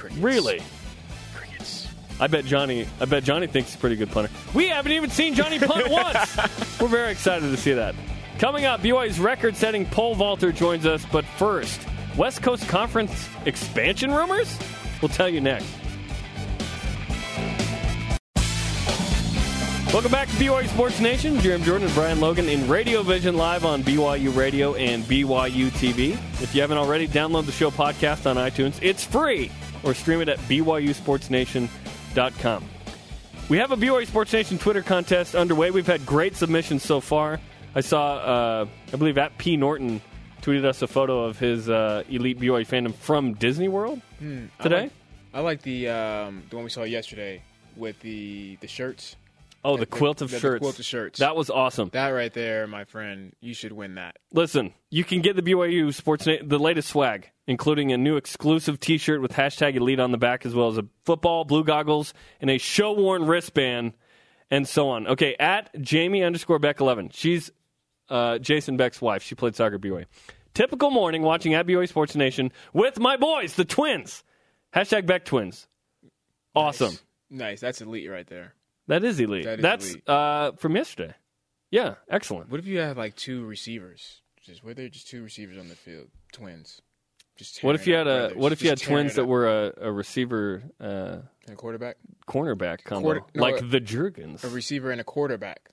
[0.00, 0.22] Crickets.
[0.22, 0.62] Really?
[1.34, 1.86] Crickets.
[2.18, 2.86] I bet Johnny.
[3.00, 4.30] I bet Johnny thinks he's a pretty good punter.
[4.54, 6.80] We haven't even seen Johnny punt once.
[6.80, 7.94] We're very excited to see that.
[8.38, 11.04] Coming up, BYU's record-setting pole vaulter joins us.
[11.12, 11.82] But first,
[12.16, 14.58] West Coast Conference expansion rumors.
[15.02, 15.66] We'll tell you next.
[19.92, 21.36] Welcome back to BYU Sports Nation.
[21.38, 26.12] Jarom Jordan and Brian Logan in Radio Vision live on BYU Radio and BYU TV.
[26.40, 28.78] If you haven't already, download the show podcast on iTunes.
[28.80, 29.50] It's free
[29.82, 32.64] or stream it at BYUSportsNation.com.
[33.48, 35.70] We have a BYU Sports Nation Twitter contest underway.
[35.72, 37.40] We've had great submissions so far.
[37.74, 39.56] I saw, uh, I believe, at P.
[39.56, 40.00] Norton
[40.42, 44.82] tweeted us a photo of his uh, elite BYU fandom from Disney World today.
[44.82, 44.92] like-
[45.32, 47.42] I like the um, the one we saw yesterday
[47.76, 49.14] with the the shirts.
[49.64, 50.60] Oh, the the- quilt of the- the shirts.
[50.60, 51.18] quilt of shirts.
[51.18, 51.90] That was awesome.
[51.92, 54.16] That right there, my friend, you should win that.
[54.32, 59.20] Listen, you can get the BYU Sports the latest swag, including a new exclusive T-shirt
[59.22, 62.58] with hashtag Elite on the back, as well as a football, blue goggles, and a
[62.58, 63.92] show-worn wristband,
[64.50, 65.06] and so on.
[65.06, 67.10] Okay, at Jamie underscore Beck eleven.
[67.12, 67.50] She's
[68.08, 69.22] uh, Jason Beck's wife.
[69.22, 70.06] She played soccer at BYU.
[70.52, 74.24] Typical morning watching at BYU Sports Nation with my boys, the twins.
[74.74, 75.68] Hashtag Beck twins.
[76.54, 76.98] Awesome.
[77.30, 77.60] Nice.
[77.60, 78.54] That's elite right there.
[78.90, 79.44] That is elite.
[79.44, 80.08] That is That's elite.
[80.08, 81.14] Uh, from yesterday.
[81.70, 82.50] Yeah, excellent.
[82.50, 84.20] What if you have like two receivers?
[84.42, 86.82] Just were there just two receivers on the field, twins?
[87.36, 89.46] Just What if you had a up, What brothers, if you had twins that were
[89.48, 90.62] a, a receiver?
[90.80, 91.96] Uh, and a quarterback,
[92.28, 94.44] cornerback combo, Quarter- no, like a- the Jurgens.
[94.44, 95.70] a receiver, and a quarterback?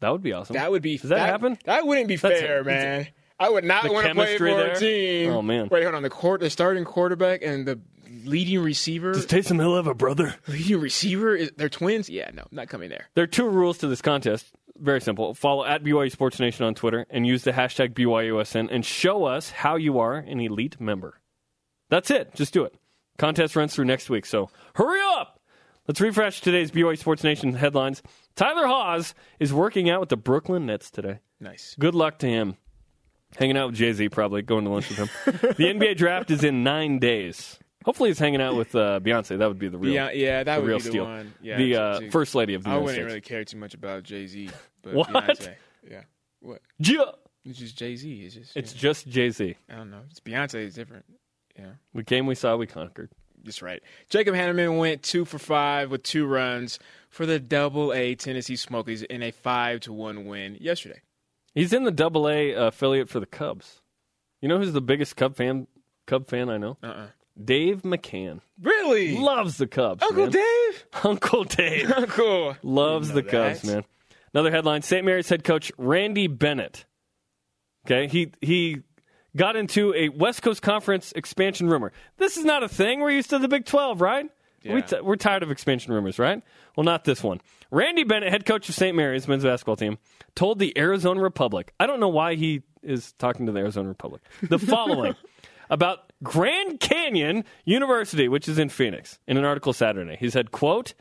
[0.00, 0.54] that would be awesome.
[0.54, 0.98] That would be.
[0.98, 1.56] Does that happen?
[1.64, 3.08] That wouldn't be That's- fair, it's- man.
[3.38, 4.72] I would not want to play for there?
[4.72, 5.30] a team.
[5.30, 5.68] Oh, man.
[5.70, 6.02] Wait, hold on.
[6.02, 7.78] The court, the starting quarterback, and the
[8.26, 9.12] leading receiver.
[9.12, 10.34] Does Taysom Hill have a brother?
[10.48, 12.08] leading receiver is they're twins.
[12.08, 13.06] Yeah, no, not coming there.
[13.14, 14.46] There are two rules to this contest.
[14.78, 15.34] Very simple.
[15.34, 19.50] Follow at BYU Sports Nation on Twitter and use the hashtag BYUSN and show us
[19.50, 21.20] how you are an elite member.
[21.88, 22.34] That's it.
[22.34, 22.74] Just do it.
[23.16, 25.40] Contest runs through next week, so hurry up.
[25.88, 28.02] Let's refresh today's BYU Sports Nation headlines.
[28.34, 31.20] Tyler Haws is working out with the Brooklyn Nets today.
[31.40, 31.76] Nice.
[31.78, 32.56] Good luck to him.
[33.36, 35.08] Hanging out with Jay Z, probably going to lunch with him.
[35.24, 37.58] the NBA draft is in nine days.
[37.86, 39.38] Hopefully, he's hanging out with uh, Beyonce.
[39.38, 41.04] That would be the real, Yeah, yeah, that the would real be the steal.
[41.04, 41.32] one.
[41.40, 42.10] Yeah, the uh, Jay-Z.
[42.10, 43.06] first lady of the I United wouldn't States.
[43.06, 44.50] really care too much about Jay Z,
[44.82, 45.08] but What?
[45.08, 45.54] Beyonce.
[45.88, 46.02] Yeah.
[46.40, 46.60] What?
[46.78, 47.04] Yeah.
[47.44, 48.22] It's just Jay Z.
[48.24, 48.56] It's just.
[48.56, 48.78] It's yeah.
[48.80, 49.56] just Jay Z.
[49.70, 50.00] I don't know.
[50.10, 51.04] It's Beyonce is different.
[51.56, 51.70] Yeah.
[51.94, 53.10] We came, we saw, we conquered.
[53.44, 53.80] That's right.
[54.10, 59.02] Jacob Hannemann went two for five with two runs for the Double A Tennessee Smokies
[59.02, 61.00] in a five to one win yesterday.
[61.54, 63.80] He's in the Double A affiliate for the Cubs.
[64.42, 65.68] You know who's the biggest Cub fan?
[66.06, 66.76] Cub fan I know.
[66.82, 67.06] Uh uh
[67.42, 69.16] Dave McCann Really?
[69.18, 70.02] loves the Cubs.
[70.02, 70.30] Uncle man.
[70.32, 70.86] Dave?
[71.04, 72.56] Uncle Dave Uncle.
[72.62, 73.84] loves the Didn't Cubs, man.
[74.34, 75.04] Another headline: St.
[75.04, 76.84] Mary's head coach Randy Bennett.
[77.86, 78.82] Okay, he he
[79.36, 81.92] got into a West Coast Conference expansion rumor.
[82.16, 83.00] This is not a thing.
[83.00, 84.28] We're used to the Big Twelve, right?
[84.64, 86.42] We t- we're tired of expansion rumors, right?
[86.76, 87.40] Well, not this one.
[87.70, 88.96] Randy Bennett, head coach of St.
[88.96, 89.98] Mary's men's basketball team,
[90.34, 91.72] told the Arizona Republic.
[91.78, 94.22] I don't know why he is talking to the Arizona Republic.
[94.42, 95.14] The following
[95.70, 100.16] about Grand Canyon University, which is in Phoenix, in an article Saturday.
[100.18, 100.94] He said, "quote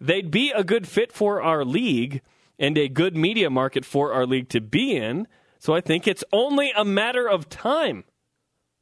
[0.00, 2.22] They'd be a good fit for our league
[2.58, 5.26] and a good media market for our league to be in.
[5.58, 8.04] So I think it's only a matter of time."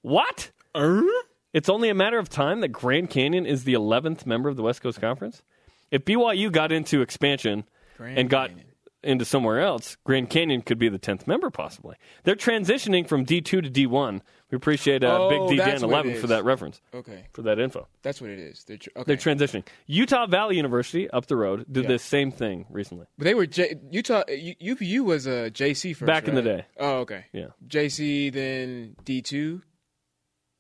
[0.03, 0.51] What?
[0.75, 1.23] Uh-huh.
[1.53, 4.63] It's only a matter of time that Grand Canyon is the 11th member of the
[4.63, 5.43] West Coast Conference.
[5.91, 7.65] If BYU got into expansion
[7.97, 8.67] Grand and got Canyon.
[9.03, 11.97] Into somewhere else, Grand Canyon could be the 10th member possibly.
[12.25, 14.21] They're transitioning from D2 to D1.
[14.51, 17.27] We appreciate uh, Oh, Big D Dan 11 for that reference, Okay.
[17.33, 17.89] for that info.
[18.03, 18.65] That's what it is.
[18.65, 19.05] They're, tr- okay.
[19.15, 19.67] They're transitioning.
[19.87, 21.89] Utah Valley University up the road did Yeah.
[21.91, 23.07] the same thing recently.
[23.19, 24.23] But they were J- Utah.
[24.29, 26.07] U- UVU was a JC first.
[26.07, 26.65] Back in the day.
[26.79, 27.27] Oh, okay.
[27.33, 27.49] Yeah.
[27.67, 29.63] JC, then D two,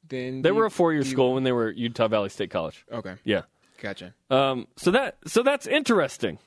[0.08, 2.84] then They D- were a four-year D- school when they were Utah Valley State College.
[2.92, 3.42] Okay, Yeah.
[3.80, 4.14] gotcha.
[4.30, 6.38] Um, so that so that's interesting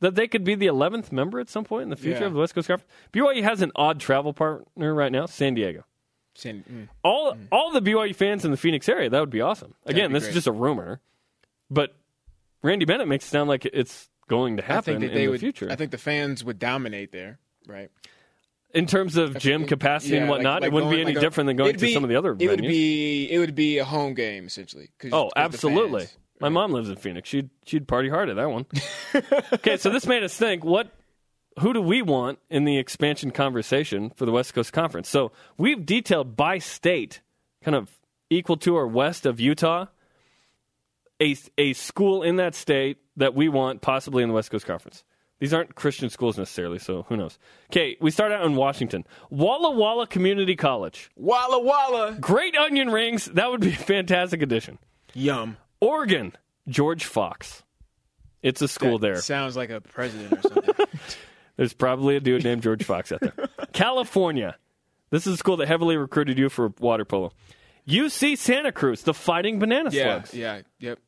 [0.00, 2.26] that they could be the 11th member at some point in the future Yeah.
[2.26, 2.90] of the West Coast Conference.
[3.12, 5.84] BYU has an odd travel partner right now, San Diego.
[6.34, 6.88] San, mm.
[7.02, 9.74] All all the BYU fans in the Phoenix area, that would be awesome.
[9.84, 11.00] Again, be this is just a rumor,
[11.70, 11.94] but
[12.62, 15.24] Randy Bennett makes it sound like it's going to I happen think that in they
[15.26, 15.40] the would.
[15.40, 15.68] future.
[15.70, 17.90] I think the fans would dominate there, right?
[18.72, 21.16] in terms of gym capacity and Yeah, like- whatnot, like it wouldn't be any like
[21.16, 22.68] a- different than going it'd to some of the other It would venues.
[22.68, 24.90] be it would be a home game essentially.
[25.10, 26.06] Oh, absolutely.
[26.40, 27.28] My mom lives in Phoenix.
[27.28, 28.66] She'd she'd party hard at that one.
[29.52, 30.90] okay, so this made us think: what,
[31.60, 35.08] who do we want in the expansion conversation for the West Coast Conference?
[35.08, 37.20] So we've detailed by state,
[37.62, 37.90] kind of
[38.30, 39.86] equal to or west of Utah,
[41.20, 45.04] a a school in that state that we want possibly in the West Coast Conference.
[45.40, 47.38] These aren't Christian schools necessarily, so who knows?
[47.70, 51.10] Okay, we start out in Washington, Walla Walla Community College.
[51.16, 52.16] Walla Walla.
[52.20, 53.24] Great onion rings.
[53.24, 54.78] That would be a fantastic addition.
[55.14, 55.56] Yum.
[55.80, 56.32] Oregon,
[56.68, 57.62] George Fox.
[58.42, 59.16] It's a school there.
[59.20, 60.86] Sounds like a president or something.
[61.56, 63.34] There's probably a dude named George Fox out there.
[63.72, 64.56] California.
[65.10, 67.32] This is a school that heavily recruited you for water polo.
[67.86, 70.04] UC Santa Cruz, the Fighting Banana yeah.
[70.04, 70.34] Slugs.
[70.34, 70.62] Yeah.
[70.78, 70.98] Yep.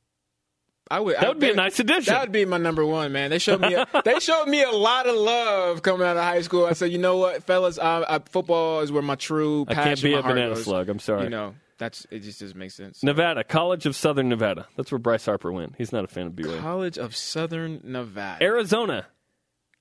[0.90, 1.16] I would.
[1.16, 2.12] That would be a nice addition.
[2.12, 3.30] That would be my number one, man.
[3.30, 3.72] They showed me.
[3.72, 6.66] A, they showed me a lot of love coming out of high school.
[6.66, 9.80] I said, you know what, fellas, I, I, football is where my true passion.
[9.80, 9.86] Is.
[9.86, 10.64] I can't be a banana goes.
[10.64, 10.90] slug.
[10.90, 11.24] I'm sorry.
[11.24, 12.20] You know, that's it.
[12.20, 13.02] Just doesn't make sense.
[13.02, 14.66] Nevada, College of Southern Nevada.
[14.76, 15.74] That's where Bryce Harper went.
[15.76, 16.60] He's not a fan of BYU.
[16.60, 18.44] College of Southern Nevada.
[18.44, 19.06] Arizona,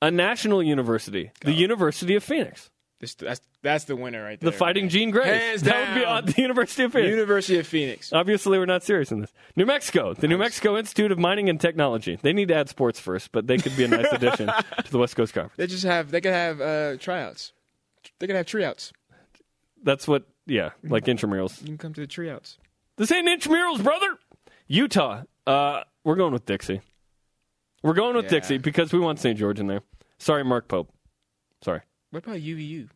[0.02, 2.72] a national university, the University of Phoenix.
[3.00, 4.52] This, that's that's the winner right there.
[4.52, 4.90] The Fighting man.
[4.90, 5.26] Gene Gray.
[5.26, 7.10] Hands That would be on the University of Phoenix.
[7.10, 8.14] University of Phoenix.
[8.14, 9.34] Obviously, we're not serious in this.
[9.56, 12.20] New Mexico, the New Mexico Institute of Mining and Technology.
[12.22, 15.00] They need to add sports first, but they could be a nice addition to the
[15.00, 15.58] West Coast Conference.
[15.58, 16.12] They just have.
[16.12, 17.54] They could have uh, tryouts.
[18.20, 18.94] They could have tryouts.
[19.84, 21.62] That's what, yeah, like intramurals.
[21.62, 22.58] You can come to the tryouts.
[22.98, 24.18] This ain't intramurals, brother.
[24.68, 26.82] Utah, uh, we're going with Dixie.
[27.84, 28.32] We're going with Yeah.
[28.32, 29.38] Dixie because we want St.
[29.38, 29.82] George in there.
[30.20, 30.94] Sorry, Mark Pope.
[31.64, 32.90] Sorry, What about UVU?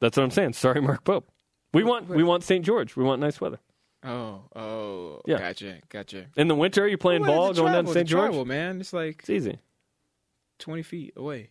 [0.00, 0.52] that's what I'm saying.
[0.54, 1.28] Sorry, Mark Pope.
[1.72, 2.64] We want we want St.
[2.64, 2.96] George.
[2.96, 3.58] We want nice weather.
[4.02, 5.38] Oh, oh, Yeah.
[5.38, 6.26] gotcha, gotcha.
[6.36, 8.02] In the winter, you playing Well, ball it's a going down to travel, St.
[8.02, 8.26] it's a George.
[8.30, 8.80] travel, man.
[8.80, 9.58] It's like It's easy.
[10.58, 11.48] twenty feet away.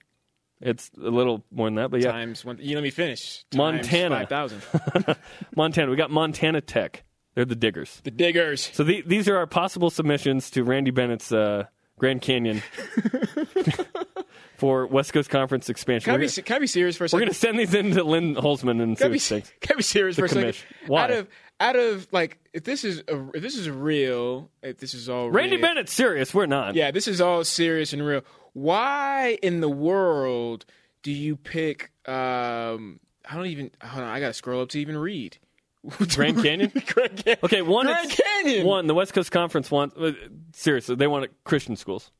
[0.65, 2.11] It's a little more than that, but yeah.
[2.11, 2.57] Times one.
[2.61, 3.43] You let me finish.
[3.51, 4.19] Times Montana.
[4.19, 4.61] Five thousand.
[5.55, 5.91] Montana.
[5.91, 7.03] We got Montana Tech.
[7.35, 7.99] They're the diggers.
[8.03, 8.69] the diggers.
[8.73, 11.65] So the, these are our possible submissions to Randy Bennett's uh,
[11.97, 12.61] Grand Canyon
[14.63, 16.05] for West Coast Conference expansion.
[16.05, 17.73] Can I be, gonna- can I be serious for a We're going to send these
[17.73, 20.29] in to Lynn Holzman and see Can I be, can I be serious for a
[20.29, 20.55] second?
[20.87, 21.03] Why?
[21.03, 21.27] Out of
[21.59, 25.29] out of like if this is a, if this is real, if this is all
[25.29, 26.33] Randy real, Bennett's serious.
[26.33, 26.75] We're not.
[26.75, 28.21] Yeah, this is all serious and real.
[28.53, 30.65] Why in the world
[31.01, 31.91] do you pick?
[32.07, 32.99] Um,
[33.29, 33.71] I don't even.
[33.83, 35.37] Hold on, I got to scroll up to even read.
[36.15, 36.71] Grand Canyon?
[36.87, 37.39] Grand Canyon.
[37.43, 37.85] Okay, one.
[37.87, 38.65] Grand Canyon.
[38.65, 38.87] One.
[38.87, 39.97] The West Coast Conference wants.
[39.97, 40.13] Uh,
[40.53, 42.11] seriously, they want Christian schools.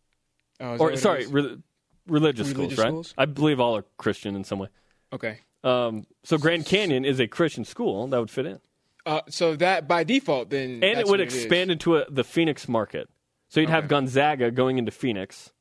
[0.60, 1.58] Oh, is that Or sorry, re-
[2.08, 2.88] religious, schools, right?
[2.88, 3.14] schools?
[3.18, 4.68] I believe all are Christian in some way.
[5.12, 5.40] okay.
[5.64, 8.60] Um, so Grand Canyon is a Christian school that would fit in.
[9.06, 11.34] Uh, so that by default, then and it would is.
[11.34, 13.10] expand into a, the Phoenix market.
[13.48, 15.54] So you'd have Gonzaga going into Phoenix,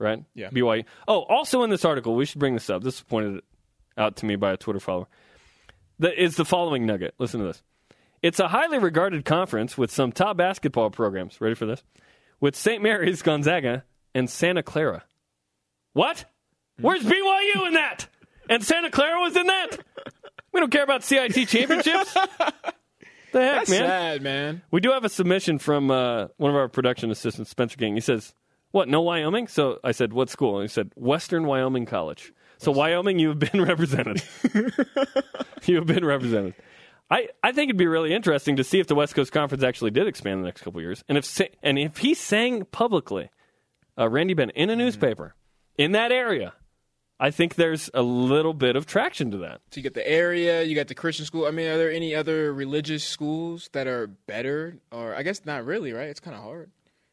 [0.00, 0.24] right?
[0.34, 0.50] Yeah.
[0.50, 0.84] BYU.
[1.06, 2.82] Oh, also in this article, we should bring this up.
[2.82, 3.42] This was pointed
[3.96, 5.06] out to me by a Twitter follower.
[6.00, 7.14] The, is the following nugget.
[7.18, 7.62] Listen to this.
[8.22, 11.40] It's a highly regarded conference with some top basketball programs.
[11.40, 11.84] Ready for this?
[12.40, 12.82] With St.
[12.82, 15.04] Mary's, Gonzaga, and Santa Clara.
[15.98, 16.26] What?
[16.80, 18.06] Where's BYU in that?
[18.48, 19.78] And Santa Clara was in that?
[20.52, 22.14] We don't care about CIT championships.
[22.14, 22.52] the heck,
[23.32, 23.80] That's man?
[23.80, 24.62] sad, man.
[24.70, 27.94] We do have a submission from uh, one of our production assistants, Spencer King.
[27.94, 28.32] He says,
[28.70, 28.88] "What?
[28.88, 33.18] No Wyoming?" So I said, "What school?" And he said, "Western Wyoming College." So Wyoming,
[33.18, 34.22] you have been represented.
[35.64, 36.54] you have been represented.
[37.10, 39.90] I, I think it'd be really interesting to see if the West Coast Conference actually
[39.90, 43.30] did expand in the next couple of years, and if and if he sang publicly,
[43.98, 45.34] uh, Randy Bennett in a newspaper
[45.78, 46.52] in that area.
[47.20, 49.60] I think there's a little bit of traction to that.
[49.70, 51.46] So you got the area, you got the Christian school.
[51.46, 54.78] I mean, are there any other religious schools that are better?
[54.92, 56.08] Or I guess not really, right?
[56.08, 56.70] It's kind of hard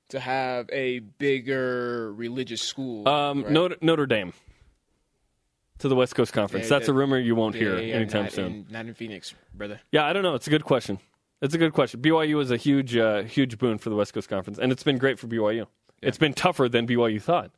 [0.10, 3.08] to have a bigger religious school.
[3.08, 3.51] Um, right?
[3.51, 4.34] Notre, Notre Dame
[5.80, 6.65] to the West Coast Conference.
[6.65, 8.45] Yeah, That's a rumor you won't hear They are anytime not soon.
[8.45, 9.82] In, not in Phoenix, brother.
[9.91, 10.36] Yeah, I don't know.
[10.36, 10.99] It's a good question.
[11.41, 12.01] It's a good question.
[12.01, 14.97] BYU is a huge, uh, huge boon for the West Coast Conference, and it's been
[14.97, 15.67] great for BYU.
[16.01, 17.51] It's been tougher than BYU thought,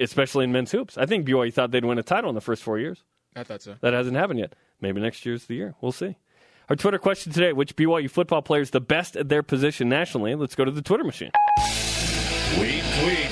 [0.00, 0.96] especially in men's hoops.
[0.98, 3.02] I think BYU thought they'd win a title in the first four years.
[3.36, 3.76] I thought so.
[3.80, 4.54] That hasn't happened yet.
[4.80, 5.74] Maybe next year's the year.
[5.80, 6.16] We'll see.
[6.68, 10.34] Our Twitter question today: Which BYU football player is the best at their position nationally?
[10.34, 11.30] Let's go to the Twitter machine.
[12.54, 13.28] Tweet, tweet.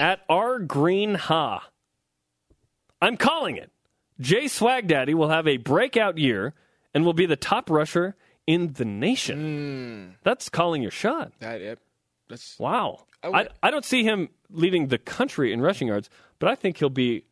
[0.00, 1.68] At R Green Ha.
[3.02, 3.70] I'm calling it.
[4.20, 6.54] Jay Swagdaddy will have a breakout year
[6.94, 8.16] and will be the top rusher
[8.46, 9.38] in the nation.
[9.38, 10.10] Hmm.
[10.24, 11.32] That's calling your shot.
[11.40, 11.78] That yep.
[12.28, 13.06] That's Wow.
[13.22, 16.08] I I, would- I, don't see him leading the country in rushing yards,
[16.38, 17.24] but I think he'll be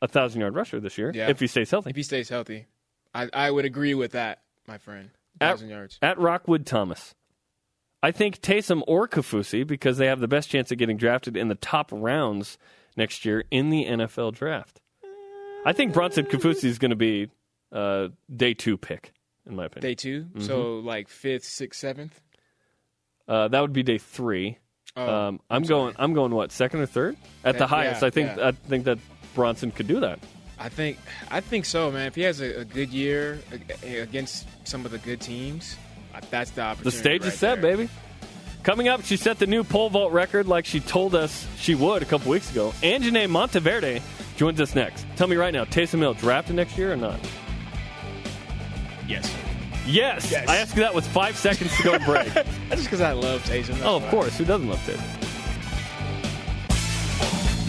[0.00, 1.28] a thousand yard rusher this year Yeah.
[1.30, 1.90] if he stays healthy.
[1.90, 2.66] if he stays healthy.
[3.14, 5.10] I I would agree with that, my friend.
[5.40, 5.98] At- Thousand yards.
[6.02, 7.14] At Rockwood Thomas.
[8.02, 11.46] I think Taysom or Kaufusi because they have the best chance of getting drafted in
[11.48, 12.58] the top rounds
[12.96, 14.80] next year in the NFL draft.
[15.64, 17.30] I think Bronson Kaufusi is going to be
[17.70, 19.12] uh, day two pick,
[19.46, 19.88] in my opinion.
[19.90, 22.20] Day 2 so like fifth, sixth, seventh.
[23.28, 24.58] Uh, that would be day three.
[24.96, 25.94] Oh, um, I'm going.
[25.98, 26.34] I'm going.
[26.34, 28.02] What second or third at the highest?
[28.02, 28.36] yeah, I think.
[28.36, 28.48] yeah.
[28.48, 28.98] I think that
[29.34, 30.18] Bronson could do that.
[30.58, 30.98] I think
[31.30, 32.06] I think so, man.
[32.06, 33.40] If he has a, a good year
[33.82, 35.76] against some of the good teams,
[36.14, 36.96] uh, that's the opportunity.
[36.96, 37.76] The stage right is set, there.
[37.76, 37.88] baby.
[38.62, 42.02] Coming up, she set the new pole vault record like she told us she would
[42.02, 42.72] a couple weeks ago.
[42.80, 44.00] Anjanae Monteverde
[44.36, 45.04] joins us next.
[45.16, 47.18] Tell me right now, Taysom Hill drafted next year or not?
[49.08, 49.34] Yes.
[49.86, 50.30] Yes.
[50.30, 50.48] Yes.
[50.48, 52.32] I asked you that with five seconds to go break.
[52.32, 53.68] That's just because I love Taysom.
[53.68, 54.10] that's oh, of why.
[54.10, 54.38] course.
[54.38, 55.18] Who doesn't love Taysom?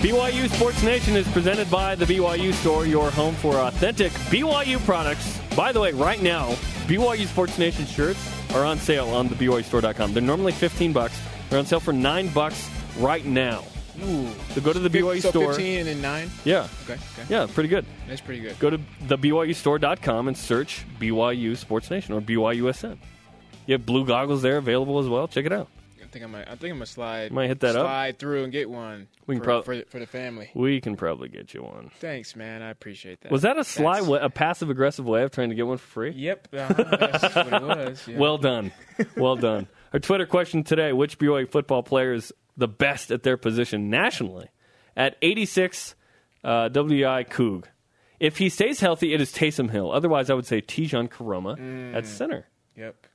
[0.03, 5.39] BYU Sports Nation is presented by the BYU Store, your home for authentic BYU products.
[5.55, 6.49] By the way, right now,
[6.87, 8.19] BYU Sports Nation shirts
[8.53, 10.13] are on sale on the BYUStore.com.
[10.13, 11.17] They're normally 15 bucks.
[11.49, 13.63] They're on sale for 9 bucks right now.
[14.01, 14.27] Ooh.
[14.49, 15.53] So go to the BYU so Store.
[15.53, 16.29] 15 and 9?
[16.45, 16.67] Yeah.
[16.83, 17.25] Okay, okay.
[17.29, 17.85] Yeah, pretty good.
[18.07, 18.57] That's pretty good.
[18.59, 22.97] Go to the BYUStore.com and search BYU Sports Nation or BYUSN.
[23.67, 25.27] You have blue goggles there available as well.
[25.27, 25.67] Check it out.
[26.01, 26.47] I think I might.
[26.47, 27.31] I think I'm gonna slide.
[27.31, 27.85] Might hit that up.
[27.85, 29.07] slide through and get one.
[29.25, 30.51] We can for, prob- for, for the family.
[30.53, 31.89] We can probably get you one.
[31.99, 32.61] Thanks, man.
[32.61, 33.31] I appreciate that.
[33.31, 35.87] Was that a sly, way, a passive aggressive way of trying to get one for
[35.87, 36.11] free?
[36.11, 36.49] Yep.
[36.53, 38.03] Uh-huh, that's what it was.
[38.07, 38.17] Yeah.
[38.19, 38.71] Well done.
[39.17, 39.67] Well done.
[39.91, 44.49] Our Twitter question today which BYU football player is the best at their position nationally?
[44.95, 45.95] At 86
[46.43, 47.65] uh, WI Coog.
[48.19, 49.91] If he stays healthy, it is Taysom Hill.
[49.91, 52.47] Otherwise, I would say Tejan Koroma at center.
[52.77, 53.07] Yep.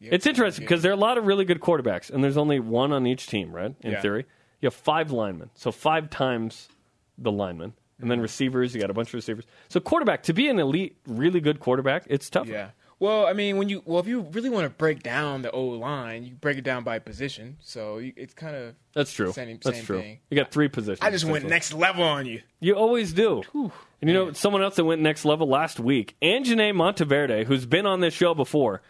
[0.00, 0.12] Yep.
[0.12, 2.92] It's interesting because there are a lot of really good quarterbacks, and there's only one
[2.92, 3.74] on each team, right?
[3.80, 4.00] In Yeah.
[4.00, 4.26] theory,
[4.60, 6.68] you have five linemen, so five times
[7.16, 8.74] the linemen, and then receivers.
[8.74, 9.44] You got a bunch of receivers.
[9.68, 12.46] So quarterback to be an elite, really good quarterback, it's tough.
[12.48, 12.70] Yeah.
[12.98, 15.64] Well, I mean, when you well, if you really want to break down the O
[15.66, 17.58] line, you break it down by position.
[17.60, 19.32] So you, it's kind of That's true.
[19.32, 20.00] Same- That's same true.
[20.00, 20.18] thing.
[20.30, 21.00] You got three positions.
[21.06, 21.50] I just went essentially.
[21.50, 22.40] next level on you.
[22.60, 23.42] You always do.
[23.54, 23.70] And
[24.10, 28.00] you know, someone else that went next level last week, Anjanae Monteverde, who's been on
[28.00, 28.80] this show before,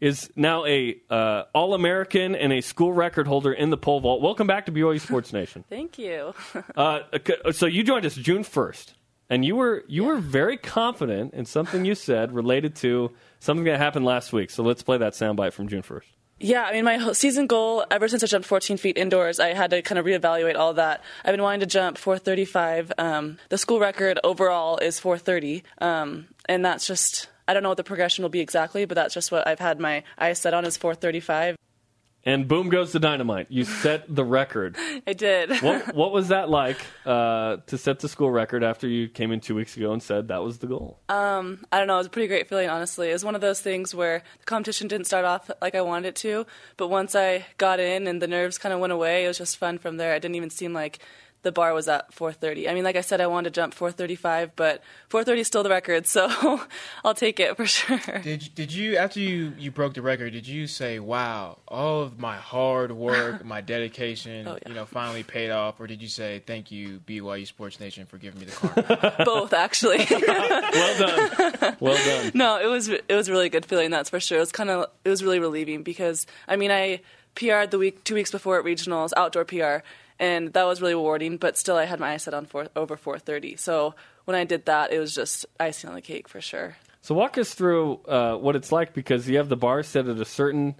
[0.00, 4.20] is now a uh, All American and a school record holder in the pole vault.
[4.20, 5.64] Welcome back to BYU Sports Nation.
[5.70, 6.34] Thank you.
[6.76, 7.00] Uh,
[7.52, 8.94] so you joined us June first,
[9.30, 13.10] and you were you were very confident in something you said related to
[13.40, 14.50] something that happened last week.
[14.50, 16.08] So let's play that soundbite from June first.
[16.40, 19.70] yeah, I mean, my season goal, ever since I jumped 14 feet indoors, I had
[19.70, 21.02] to kind of reevaluate all that.
[21.24, 22.92] I've been wanting to jump 435.
[22.98, 25.62] Um, the school record overall is 430.
[25.78, 29.14] Um, and that's just, I don't know what the progression will be exactly, but that's
[29.14, 31.56] just what I've had my eyes set on is 435.
[32.26, 33.48] And boom goes the dynamite.
[33.50, 34.76] You set the record.
[35.06, 35.62] I did.
[35.62, 39.40] What what was that like uh, to set the school record after you came in
[39.40, 41.00] two weeks ago and said that was the goal?
[41.70, 41.94] I don't know.
[41.94, 43.10] It was a pretty great feeling, honestly.
[43.10, 46.08] It was one of those things where the competition didn't start off like I wanted
[46.08, 46.46] it to,
[46.76, 49.58] but once I got in and the nerves kind of went away, it was just
[49.58, 50.14] fun from there.
[50.14, 51.00] It didn't even seem like
[51.44, 52.68] the bar was at 4:30.
[52.68, 55.70] I mean, like I said, I wanted to jump 4:35, but 4:30 is still the
[55.70, 56.60] record, so
[57.04, 58.00] I'll take it for sure.
[58.22, 60.32] Did you, did you after you you broke the record?
[60.32, 64.68] Did you say, "Wow, all of my hard work, my dedication, Oh, yeah.
[64.68, 68.18] you know, finally paid off," or did you say, "Thank you, BYU Sports Nation, for
[68.18, 68.52] giving me the
[69.16, 69.24] car"?
[69.24, 70.04] Both, actually.
[70.10, 71.76] Well done.
[71.80, 72.32] well done.
[72.34, 73.90] no, it was it was a really good feeling.
[73.90, 74.38] That's for sure.
[74.38, 77.00] It was kind of it was really relieving because I mean I
[77.34, 79.84] PR'd the week two weeks before at regionals, outdoor PR,
[80.18, 81.36] and that was really rewarding.
[81.36, 83.56] But still, I had my eyes set on four, over 430.
[83.56, 83.94] So
[84.24, 86.76] when I did that, it was just icing on the cake for sure.
[87.02, 90.18] So walk us through uh, what it's like because you have the bar set at
[90.18, 90.74] a certain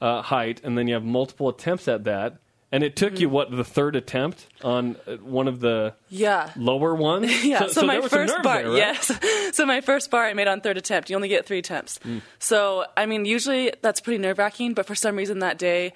[0.00, 2.36] uh, height, and then you have multiple attempts at that.
[2.72, 3.22] And it took Mm-hmm.
[3.22, 6.50] you what the third attempt on uh, one of the Yeah.
[6.56, 7.30] lower ones.
[7.44, 8.76] Yeah, so, there my was first bar, there, right?
[8.76, 9.12] yes.
[9.54, 11.08] So my first bar I made on third attempt.
[11.08, 11.98] You only get three attempts.
[12.00, 12.22] Mm.
[12.40, 15.92] So I mean, usually that's pretty nerve wracking, but for some reason that day,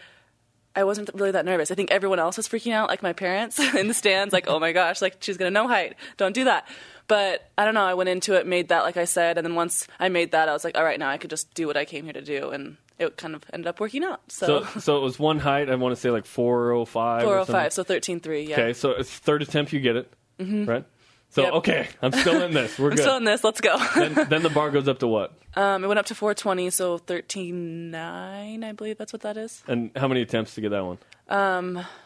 [0.74, 1.70] I wasn't really that nervous.
[1.70, 4.60] I think everyone else was freaking out, like my parents in the stands, like, "Oh
[4.60, 6.68] my gosh, like she's gonna no height, don't do that."
[7.08, 7.84] But I don't know.
[7.84, 10.48] I went into it, made that, like I said, and then once I made that,
[10.48, 12.22] I was like, "All right, now I could just do what I came here to
[12.22, 14.20] do," and it kind of ended up working out.
[14.28, 15.68] So, So, so it was one height.
[15.70, 17.22] I want to say like four oh five.
[17.22, 18.54] 405, so 13.3, yeah.
[18.54, 20.66] Okay, so it's third attempt you get it, mm-hmm.
[20.66, 20.84] right?
[21.32, 21.52] So Yep.
[21.54, 22.78] okay, I'm still in this.
[22.78, 23.02] We're I'm good.
[23.02, 23.44] still in this.
[23.44, 23.76] Let's go.
[23.94, 25.32] then, then the bar goes up to what?
[25.54, 29.62] um, it went up to 420, so 13.9, I believe that's what that is.
[29.66, 30.98] And how many attempts to get that one?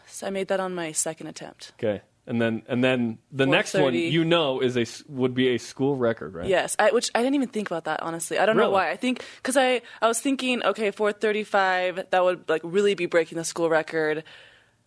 [0.07, 1.71] So I made that on my second attempt.
[1.79, 5.57] Okay, and then and then the next one you know is a would be a
[5.57, 6.47] school record, right?
[6.47, 8.37] Yes, I, which I didn't even think about that honestly.
[8.37, 8.67] I don't Really?
[8.67, 8.91] know why.
[8.91, 13.37] I think because I I was thinking, okay, 435, that would like really be breaking
[13.39, 14.23] the school record.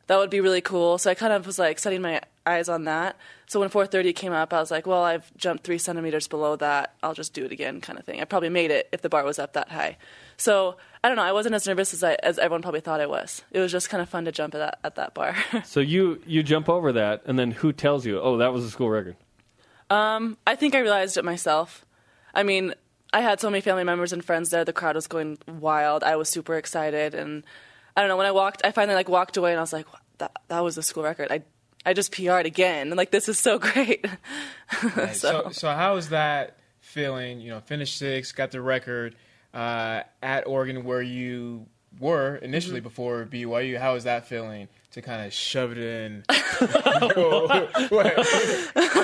[0.09, 0.99] That would be really cool.
[0.99, 3.17] So I kind of was like setting my eyes on that.
[3.47, 6.95] So when 430 came up, I was like, well, I've jumped three centimeters below that.
[7.03, 8.21] I'll just do it again, kind of thing.
[8.21, 9.99] I probably made it if the bar was up that high.
[10.39, 11.23] So I don't know.
[11.23, 13.43] I wasn't as nervous as I, as everyone probably thought I was.
[13.51, 15.37] It was just kind of fun to jump at that at that bar.
[15.65, 18.21] So you you jump over that, and then who tells you?
[18.21, 19.17] Oh, that was a school record.
[19.91, 21.85] Um, I think I realized it myself.
[22.35, 22.75] I mean,
[23.13, 24.65] I had so many family members and friends there.
[24.65, 26.03] The crowd was going wild.
[26.03, 27.45] I was super excited, and
[27.99, 28.17] I don't know.
[28.17, 29.87] When I walked, I finally like walked away, and I was like,
[30.19, 31.33] that that was a school record.
[31.33, 31.43] I
[31.85, 32.91] I just PR'd again.
[32.91, 34.07] Like this is so great.
[34.95, 35.17] Right.
[35.17, 37.41] So, so how is that feeling?
[37.41, 39.17] You know, finished sixth, got the record
[39.53, 41.67] uh, at Oregon, where you
[41.99, 43.81] were initially before BYU.
[43.81, 46.25] How is that feeling to kind of shove it in?
[46.29, 46.39] I'm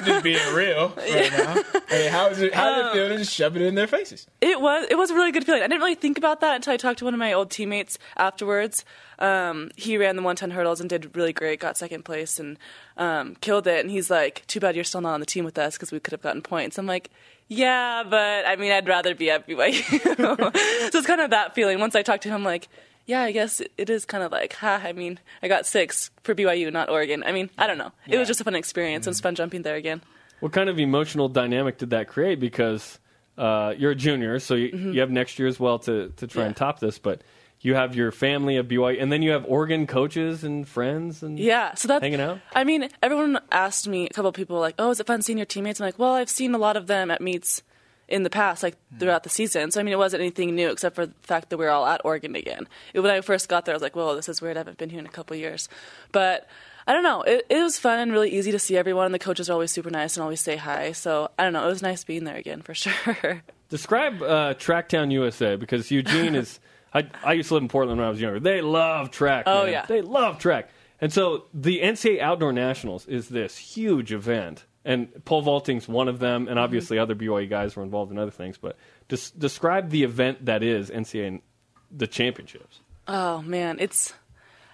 [0.05, 1.63] just being real right now.
[1.91, 2.55] I mean, how is it?
[2.55, 4.27] How did it feel to just shove it in their faces?
[4.41, 5.63] It was it was a really good feeling.
[5.63, 7.99] I didn't really think about that until I talked to one of my old teammates
[8.17, 8.85] afterwards.
[9.19, 12.59] Um, he ran the 110 hurdles and did really great, got second place and
[12.97, 13.81] um, killed it.
[13.81, 16.01] And he's like, "Too bad you're still not on the team with us because we
[16.01, 17.11] could have gotten points." I'm like,
[17.49, 19.83] "Yeah, but I mean, I'd rather be at BYU."
[20.91, 21.79] so it's kind of that feeling.
[21.79, 22.69] Once I talked to him, I'm like.
[23.07, 26.35] Yeah, I guess it- is kind of like, ha, I mean, I got six for
[26.35, 27.23] BYU, not Oregon.
[27.27, 27.93] I mean, I don't know.
[28.09, 29.07] It was just a fun experience.
[29.07, 30.01] It was fun jumping there again.
[30.41, 32.41] What kind of emotional dynamic did that create?
[32.41, 32.99] Because
[33.39, 36.45] uh, you're a junior, so you, you have next year as well to, to try
[36.45, 36.65] and Mm-hmm.
[36.65, 36.99] Top this.
[36.99, 37.23] But
[37.61, 41.39] you have your family at BYU, and then you have Oregon coaches and friends, and
[41.39, 42.41] Yeah, so that's Hanging out?
[42.55, 44.07] I mean, everyone asked me.
[44.07, 46.13] A couple of people like, "Oh, is it fun seeing your teammates?" I'm like, "Well,
[46.15, 47.63] I've seen a lot of them at meets
[48.09, 49.71] in the past, like throughout the season.
[49.71, 51.87] So I mean, it wasn't anything new except for the fact that we were all
[51.87, 52.69] at Oregon again.
[52.93, 54.57] When I first got there, I was like, "Whoa, this is weird.
[54.57, 55.69] I haven't been here in a couple of years."
[56.13, 56.49] But
[56.87, 57.23] I don't know.
[57.23, 59.07] It, it was fun and really easy to see everyone.
[59.07, 60.93] And the coaches are always super nice and always say hi.
[60.93, 61.65] So I don't know.
[61.65, 63.43] It was nice being there again for sure.
[63.71, 66.61] Describe uh, Tracktown USA because Eugene is.
[66.97, 68.39] I, I used to live in Portland when I was younger.
[68.39, 69.45] They love track.
[69.49, 69.85] Oh, yeah.
[69.87, 70.69] they love track.
[71.01, 76.19] And so the NCAA Outdoor Nationals is this huge event, and pole vaulting's one of
[76.19, 76.51] them, Mm-hmm.
[76.51, 78.59] and obviously other BYU guys were involved in other things.
[78.59, 78.77] But
[79.09, 81.43] des- describe the event that is NCAA and
[81.91, 82.81] the championships.
[83.09, 84.13] Oh man, it's.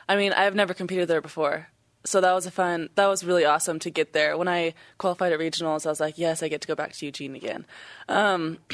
[0.08, 1.68] I mean, I've never competed there before,
[2.04, 2.88] so that was a fun.
[2.96, 4.36] That was really awesome to get there.
[4.36, 7.06] When I qualified at regionals, I was like, yes, I get to go back to
[7.06, 7.64] Eugene again.
[8.08, 8.58] Um,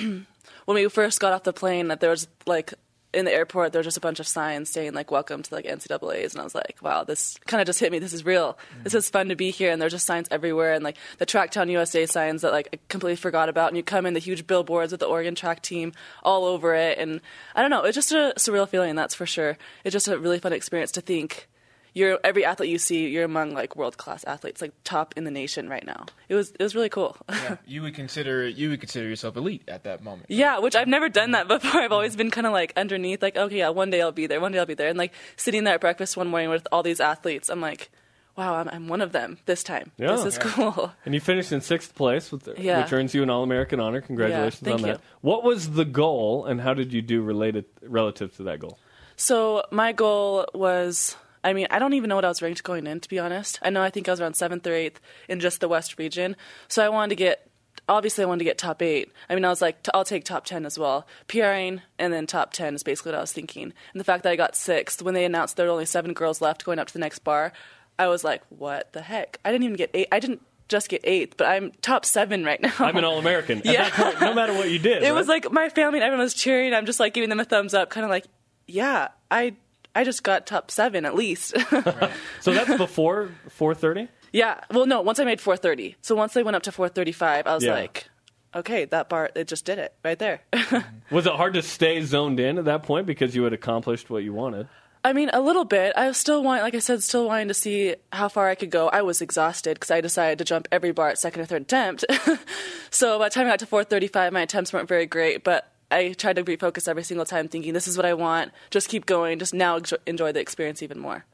[0.64, 2.72] when we first got off the plane, that there was like
[3.16, 5.64] in the airport, there was just a bunch of signs saying like "Welcome to like
[5.64, 7.98] NCAA's," and I was like, wow, this kind of just hit me.
[7.98, 8.58] This is real.
[8.84, 11.70] This is fun to be here, and there's just signs everywhere, and like the Tracktown
[11.70, 14.92] USA signs that like I completely forgot about, and you come in the huge billboards
[14.92, 15.92] with the Oregon track team
[16.22, 17.20] all over it, and
[17.54, 19.56] I don't know, it's just a surreal feeling, that's for sure.
[19.82, 21.48] It's just a really fun experience to think
[21.96, 25.30] you're every athlete you see, you're among like world class athletes, like top in the
[25.30, 26.04] nation right now.
[26.28, 27.16] It was it was really cool.
[27.30, 30.26] Yeah, you would consider you would consider yourself elite at that moment.
[30.28, 31.80] Yeah, which I've never done that before.
[31.80, 34.40] I've always been kind of like underneath, like, okay, yeah, one day I'll be there,
[34.40, 34.88] one day I'll be there.
[34.88, 37.90] And like sitting there at breakfast one morning with all these athletes, I'm like,
[38.36, 39.92] wow, I'm, I'm one of them this time.
[39.96, 40.08] Yeah.
[40.16, 40.92] This is cool.
[41.06, 42.82] And you finished in sixth place, with the, Yeah.
[42.82, 44.02] which earns you an All American honor.
[44.02, 44.96] Congratulations thank on that.
[44.96, 45.02] you.
[45.22, 48.78] What was the goal, and how did you do related relative to that goal?
[49.16, 51.16] So my goal was,
[51.46, 53.58] I mean, I don't even know what I was ranked going in, to be honest.
[53.62, 56.34] I know I think I was around seventh or eighth in just the West region.
[56.66, 57.48] So I wanted to get,
[57.88, 59.12] obviously, I wanted to get top eight.
[59.30, 61.06] I mean, I was like, I'll take top 10 as well.
[61.28, 63.72] PRing and then top 10 is basically what I was thinking.
[63.92, 66.40] And the fact that I got sixth, when they announced there were only seven girls
[66.40, 67.52] left going up to the next bar,
[67.98, 69.38] I was like, what the heck?
[69.44, 70.08] I didn't even get eight.
[70.10, 72.72] I didn't just get eighth, but I'm top seven right now.
[72.80, 73.62] I'm an All American.
[73.64, 73.88] Yeah.
[73.90, 75.02] point, no matter what you did.
[75.04, 75.14] It right?
[75.14, 76.74] was like my family and everyone was cheering.
[76.74, 78.26] I'm just like giving them a thumbs up, kind of like,
[78.66, 79.54] yeah, I
[79.96, 81.54] I just got top seven at least.
[82.40, 84.08] so that's before 4:30.
[84.32, 84.60] yeah.
[84.70, 85.96] Well, no, once I made 430.
[86.02, 87.72] So once they went up to 435, I was Yeah.
[87.74, 88.08] like,
[88.54, 90.40] okay, that bar, it just did it right there.
[91.10, 94.22] Was it hard to stay zoned in at that point because you had accomplished what
[94.24, 94.68] you wanted?
[95.04, 95.92] I mean, a little bit.
[95.96, 98.70] I was still want, like I said, still wanting to see how far I could
[98.70, 98.88] go.
[98.88, 102.04] I was exhausted because I decided to jump every bar at second or third attempt.
[102.90, 106.12] so by the time I got to 435, my attempts weren't very great, but I
[106.12, 108.52] tried to refocus every single time, thinking, this is what I want.
[108.70, 109.38] Just keep going.
[109.38, 111.24] Just now enjoy the experience even more.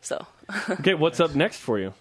[0.00, 0.26] So
[0.70, 1.94] Okay, what's up next for you?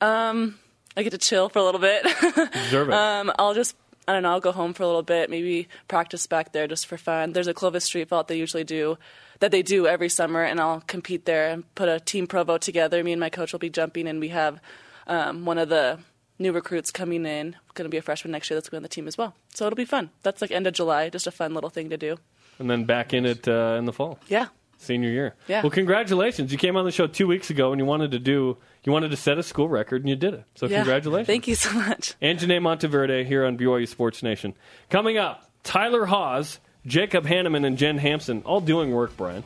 [0.00, 0.58] Um,
[0.96, 2.04] I get to chill for a little bit.
[2.36, 2.94] Observe it.
[2.94, 3.74] um, I'll just,
[4.06, 6.86] I don't know, I'll go home for a little bit, maybe practice back there just
[6.86, 7.32] for fun.
[7.32, 8.96] There's a Clovis Street Vault they usually do,
[9.40, 13.02] that they do every summer, and I'll compete there and put a team provo together.
[13.02, 14.60] Me and my coach will be jumping, and we have
[15.08, 15.98] um, one of the
[16.38, 18.84] new recruits coming in, going to be a freshman next year that's going to be
[18.84, 19.34] on the team as well.
[19.54, 20.10] So it'll be fun.
[20.22, 22.16] That's like end of July, just a fun little thing to do.
[22.58, 24.46] and then back in it uh, in the fall, Yeah.
[24.78, 25.34] senior year.
[25.48, 25.62] Yeah.
[25.62, 26.50] Well, congratulations!
[26.52, 29.10] You came on the show two weeks ago, and you wanted to do you wanted
[29.10, 30.44] to set a school record, and you did it.
[30.54, 30.78] So Yeah.
[30.78, 31.26] congratulations!
[31.26, 32.14] Thank you so much.
[32.22, 34.54] Anjanae Monteverde here on BYU Sports Nation.
[34.90, 39.44] Coming up, Tyler Haws, Jacob Hannemann, and Jen Hamson all doing work, Brian.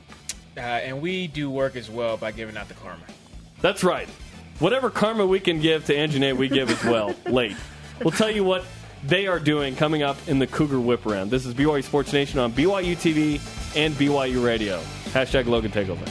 [0.56, 3.02] Uh, and we do work as well by giving out the karma.
[3.62, 4.08] That's right.
[4.58, 7.56] Whatever karma we can give to Anjanae, we give as well, late.
[8.02, 8.64] We'll tell you what
[9.04, 11.30] they are doing coming up in the Cougar Whip Around.
[11.30, 13.40] This is BYU Sports Nation on BYU TV
[13.76, 14.80] and BYU Radio.
[15.06, 16.08] Hashtag Logan Takeover.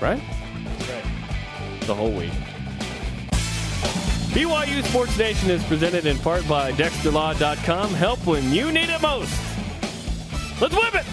[0.00, 0.20] Right?
[0.20, 1.80] Right.
[1.86, 2.32] The whole week.
[4.32, 7.90] BYU Sports Nation is presented in part by DexterLaw.com.
[7.94, 9.38] Help when you need it most.
[10.60, 11.06] Let's whip it!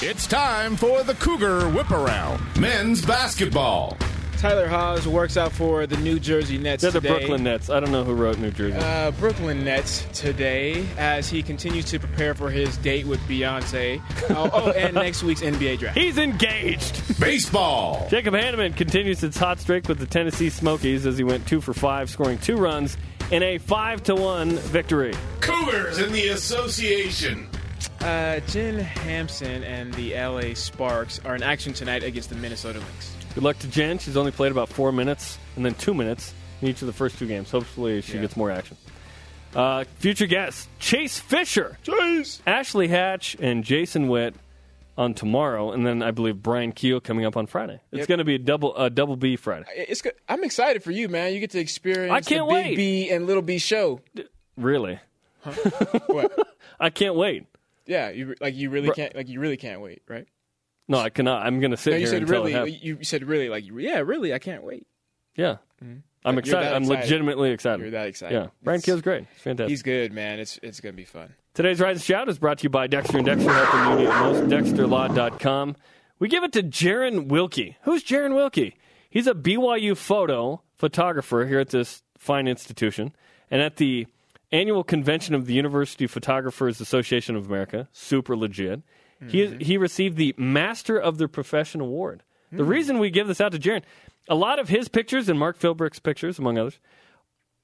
[0.00, 2.40] It's time for the Cougar Whip Around.
[2.58, 3.96] Men's basketball.
[4.38, 7.18] Tyler Haws works out for the New Jersey Nets They're the today.
[7.18, 7.70] Brooklyn Nets.
[7.70, 8.76] I don't know who wrote New Jersey.
[8.78, 14.00] Uh, Brooklyn Nets today as he continues to prepare for his date with Beyonce.
[14.30, 15.98] oh, oh, and next week's NBA draft.
[15.98, 17.18] He's engaged.
[17.18, 18.06] Baseball.
[18.10, 21.74] Jacob Hanneman continues its hot streak with the Tennessee Smokies as he went two for
[21.74, 22.96] five, scoring two runs
[23.32, 25.14] in a five to one victory.
[25.40, 27.48] Cougars in the association.
[28.00, 33.17] Uh, Jen Hamson and the LA Sparks are in action tonight against the Minnesota Lynx.
[33.38, 34.00] Good luck to Jen.
[34.00, 37.20] She's only played about four minutes and then two minutes in each of the first
[37.20, 37.52] two games.
[37.52, 38.22] Hopefully, she Yeah.
[38.22, 38.76] gets more action.
[39.54, 42.40] Uh, future guests Chase Fisher, Jeez.
[42.48, 44.34] Ashley Hatch, and Jason Witt
[44.96, 47.78] on tomorrow, and then I believe Brian Keel coming up on Friday.
[47.92, 48.08] It's Yep.
[48.08, 49.66] going to be a double a double B Friday.
[49.76, 50.14] It's good.
[50.28, 51.32] I'm excited for you, man.
[51.32, 52.76] You get to experience I can't the Big wait.
[52.76, 54.00] B and Little B show.
[54.56, 54.98] Really,
[56.08, 56.32] What?
[56.80, 57.44] I can't wait.
[57.86, 60.26] yeah, you like you really can't like you really can't wait, right?
[60.88, 61.46] No, I cannot.
[61.46, 62.52] I'm going to sit No, you here said until really.
[62.52, 62.82] it happens.
[62.82, 64.32] You said really like yeah, really.
[64.32, 64.86] I can't wait.
[65.36, 65.98] Yeah, mm-hmm.
[66.24, 66.72] I'm You're excited.
[66.72, 67.02] I'm excited.
[67.02, 67.82] legitimately excited.
[67.82, 68.34] You're that excited.
[68.34, 69.26] Yeah, Brian Keel's great.
[69.32, 69.70] It's fantastic.
[69.70, 70.40] He's good, man.
[70.40, 71.34] It's it's gonna be fun.
[71.54, 74.04] Today's Rise and Shout is brought to you by Dexter and Dexter helping you need
[74.04, 74.74] it most.
[74.76, 75.76] DexterLaw.com.
[76.18, 77.76] We give it to Jaron Wilkie.
[77.82, 78.76] Who's Jaron Wilkie?
[79.10, 83.12] He's a BYU photo photographer here at this fine institution
[83.50, 84.06] and at the
[84.50, 87.88] annual convention of the University Photographers Association of America.
[87.92, 88.82] Super legit.
[89.26, 92.22] He is, he received the Master of the Profession award.
[92.52, 92.70] The hmm.
[92.70, 93.82] reason we give this out to Jaron,
[94.28, 96.78] a lot of his pictures and Mark Philbrick's pictures, among others,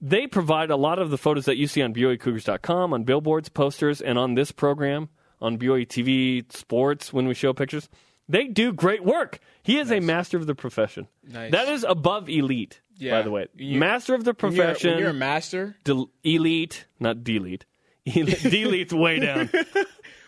[0.00, 4.00] they provide a lot of the photos that you see on BYUCougars.com, on billboards, posters,
[4.00, 5.08] and on this program,
[5.40, 7.88] on BYU TV Sports when we show pictures.
[8.28, 9.38] They do great work.
[9.62, 11.08] He is a master of the profession.
[11.22, 11.52] Nice.
[11.52, 13.46] That is above elite, by the way.
[13.54, 17.64] You- master of the you're- profession, When you're, a master, del- elite, not delete.
[18.06, 19.50] Delete's way down.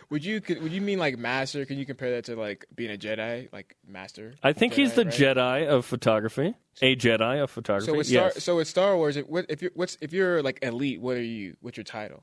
[0.09, 1.65] Would you would you mean like master?
[1.65, 4.35] Can you compare that to like being a Jedi, like master?
[4.41, 5.13] I think he's the right?
[5.13, 6.55] Jedi of photography.
[6.81, 7.91] A Jedi of photography.
[7.91, 8.43] So with Star, yes.
[8.43, 11.57] so with Star Wars, if, if you're what's if you're like elite, what are you?
[11.59, 12.21] What's your title?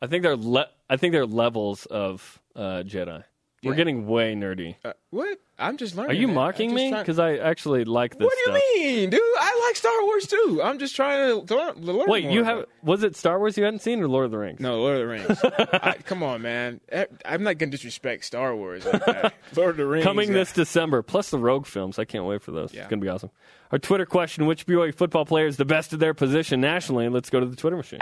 [0.00, 3.24] I think they're le- I think they're levels of uh, Jedi.
[3.64, 3.76] We're Yeah.
[3.76, 4.76] getting way nerdy.
[4.84, 5.38] Uh, what?
[5.58, 6.10] I'm just learning.
[6.10, 6.36] Are you man.
[6.36, 6.90] I'm mocking me?
[6.90, 8.62] trying- Because I actually like this What do you stuff.
[8.76, 9.20] mean, dude?
[9.38, 10.60] I like Star Wars too.
[10.64, 11.74] I'm just trying to learn.
[11.80, 12.68] learn Wait, more you have it.
[12.82, 14.58] was it Star Wars you hadn't seen or Lord of the Rings?
[14.58, 15.40] No, Lord of the Rings.
[15.82, 16.80] I, come on, man.
[17.24, 19.34] I'm not gonna disrespect Star Wars like that.
[19.56, 20.04] Lord of the Rings.
[20.04, 21.98] Coming uh, this December, plus the Rogue films.
[22.00, 22.74] I can't wait for those.
[22.74, 22.80] Yeah.
[22.82, 23.30] It's gonna be awesome.
[23.70, 27.08] Our Twitter question: Which BYU football player is the best of their position nationally?
[27.08, 28.00] Let's go to the Twitter machine.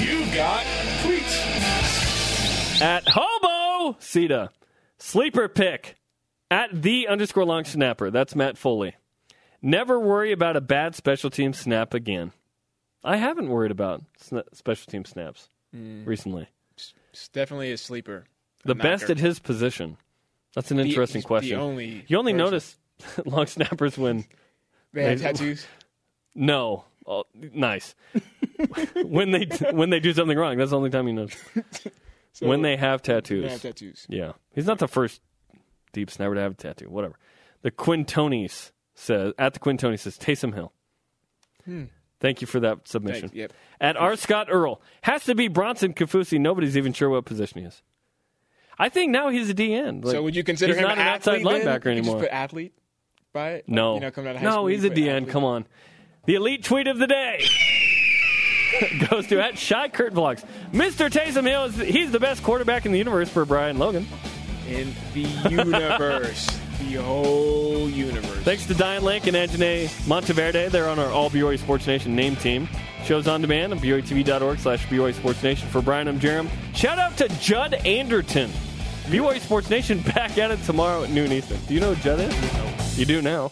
[0.00, 0.64] You've got
[1.04, 1.40] tweets.
[2.82, 3.06] At
[3.82, 4.50] Hobo Sita,
[4.98, 5.96] sleeper pick
[6.50, 8.10] at the underscore long snapper.
[8.10, 8.94] That's Matt Foley.
[9.60, 12.32] Never worry about a bad special team snap again.
[13.04, 16.06] I haven't worried about sna- special team snaps Mm.
[16.06, 16.48] recently.
[17.12, 18.24] It's definitely a sleeper.
[18.64, 19.96] The A best at his position.
[20.54, 21.56] That's an The- interesting question.
[21.58, 22.38] The only you only person.
[22.44, 22.76] notice
[23.24, 24.24] long snappers when
[24.92, 25.66] they have tattoos.
[26.34, 27.94] no, oh, nice.
[29.04, 31.42] when they when they do something wrong, that's the only time you notice.
[32.32, 33.44] So, when they have tattoos.
[33.44, 34.06] they have tattoos.
[34.08, 35.20] Yeah, he's not the first
[35.92, 36.88] deep snapper to have a tattoo.
[36.88, 37.16] Whatever.
[37.62, 40.72] The Quintonis says at the Quintonis says Taysom Hill.
[42.20, 43.28] Thank you for that submission.
[43.30, 43.36] Hmm.
[43.36, 43.36] Thanks.
[43.36, 43.52] Yep.
[43.80, 44.16] At R.
[44.16, 46.40] Scott Earl has to be Bronson Kaufusi.
[46.40, 47.82] Nobody's even sure what position he is.
[48.78, 50.04] I think now he's a DN.
[50.04, 51.44] Like, so would you consider he's him not an an outside then?
[51.44, 52.14] linebacker You anymore?
[52.16, 52.74] Just put athlete
[53.32, 53.54] by it.
[53.68, 55.16] Like, No, you know, out of high no, school, he's a DN.
[55.16, 55.28] athlete.
[55.30, 55.66] Come on.
[56.24, 57.44] The elite tweet of the day
[59.10, 60.44] goes to at Shy Kurt Vlogs.
[60.72, 61.10] Mr.
[61.10, 64.06] Taysom Hill is he's the best quarterback in the universe for Brian Logan.
[64.68, 65.20] in the
[65.50, 66.46] universe,
[66.78, 68.38] the whole universe.
[68.44, 70.68] Thanks to Dayan Lake and Anjanae Monteverde.
[70.68, 72.68] They're on our All BYU Sports Nation name team.
[73.04, 75.68] Shows on demand on BYUtv.org slash BYU Sports Nation.
[75.68, 76.48] For Brian, I'm Jarom.
[76.74, 78.48] Shout out to Judd Anderton.
[79.06, 81.58] BYU Sports Nation back at it tomorrow at noon Eastern.
[81.66, 82.98] Do you know who Judd is?
[82.98, 83.50] You do now.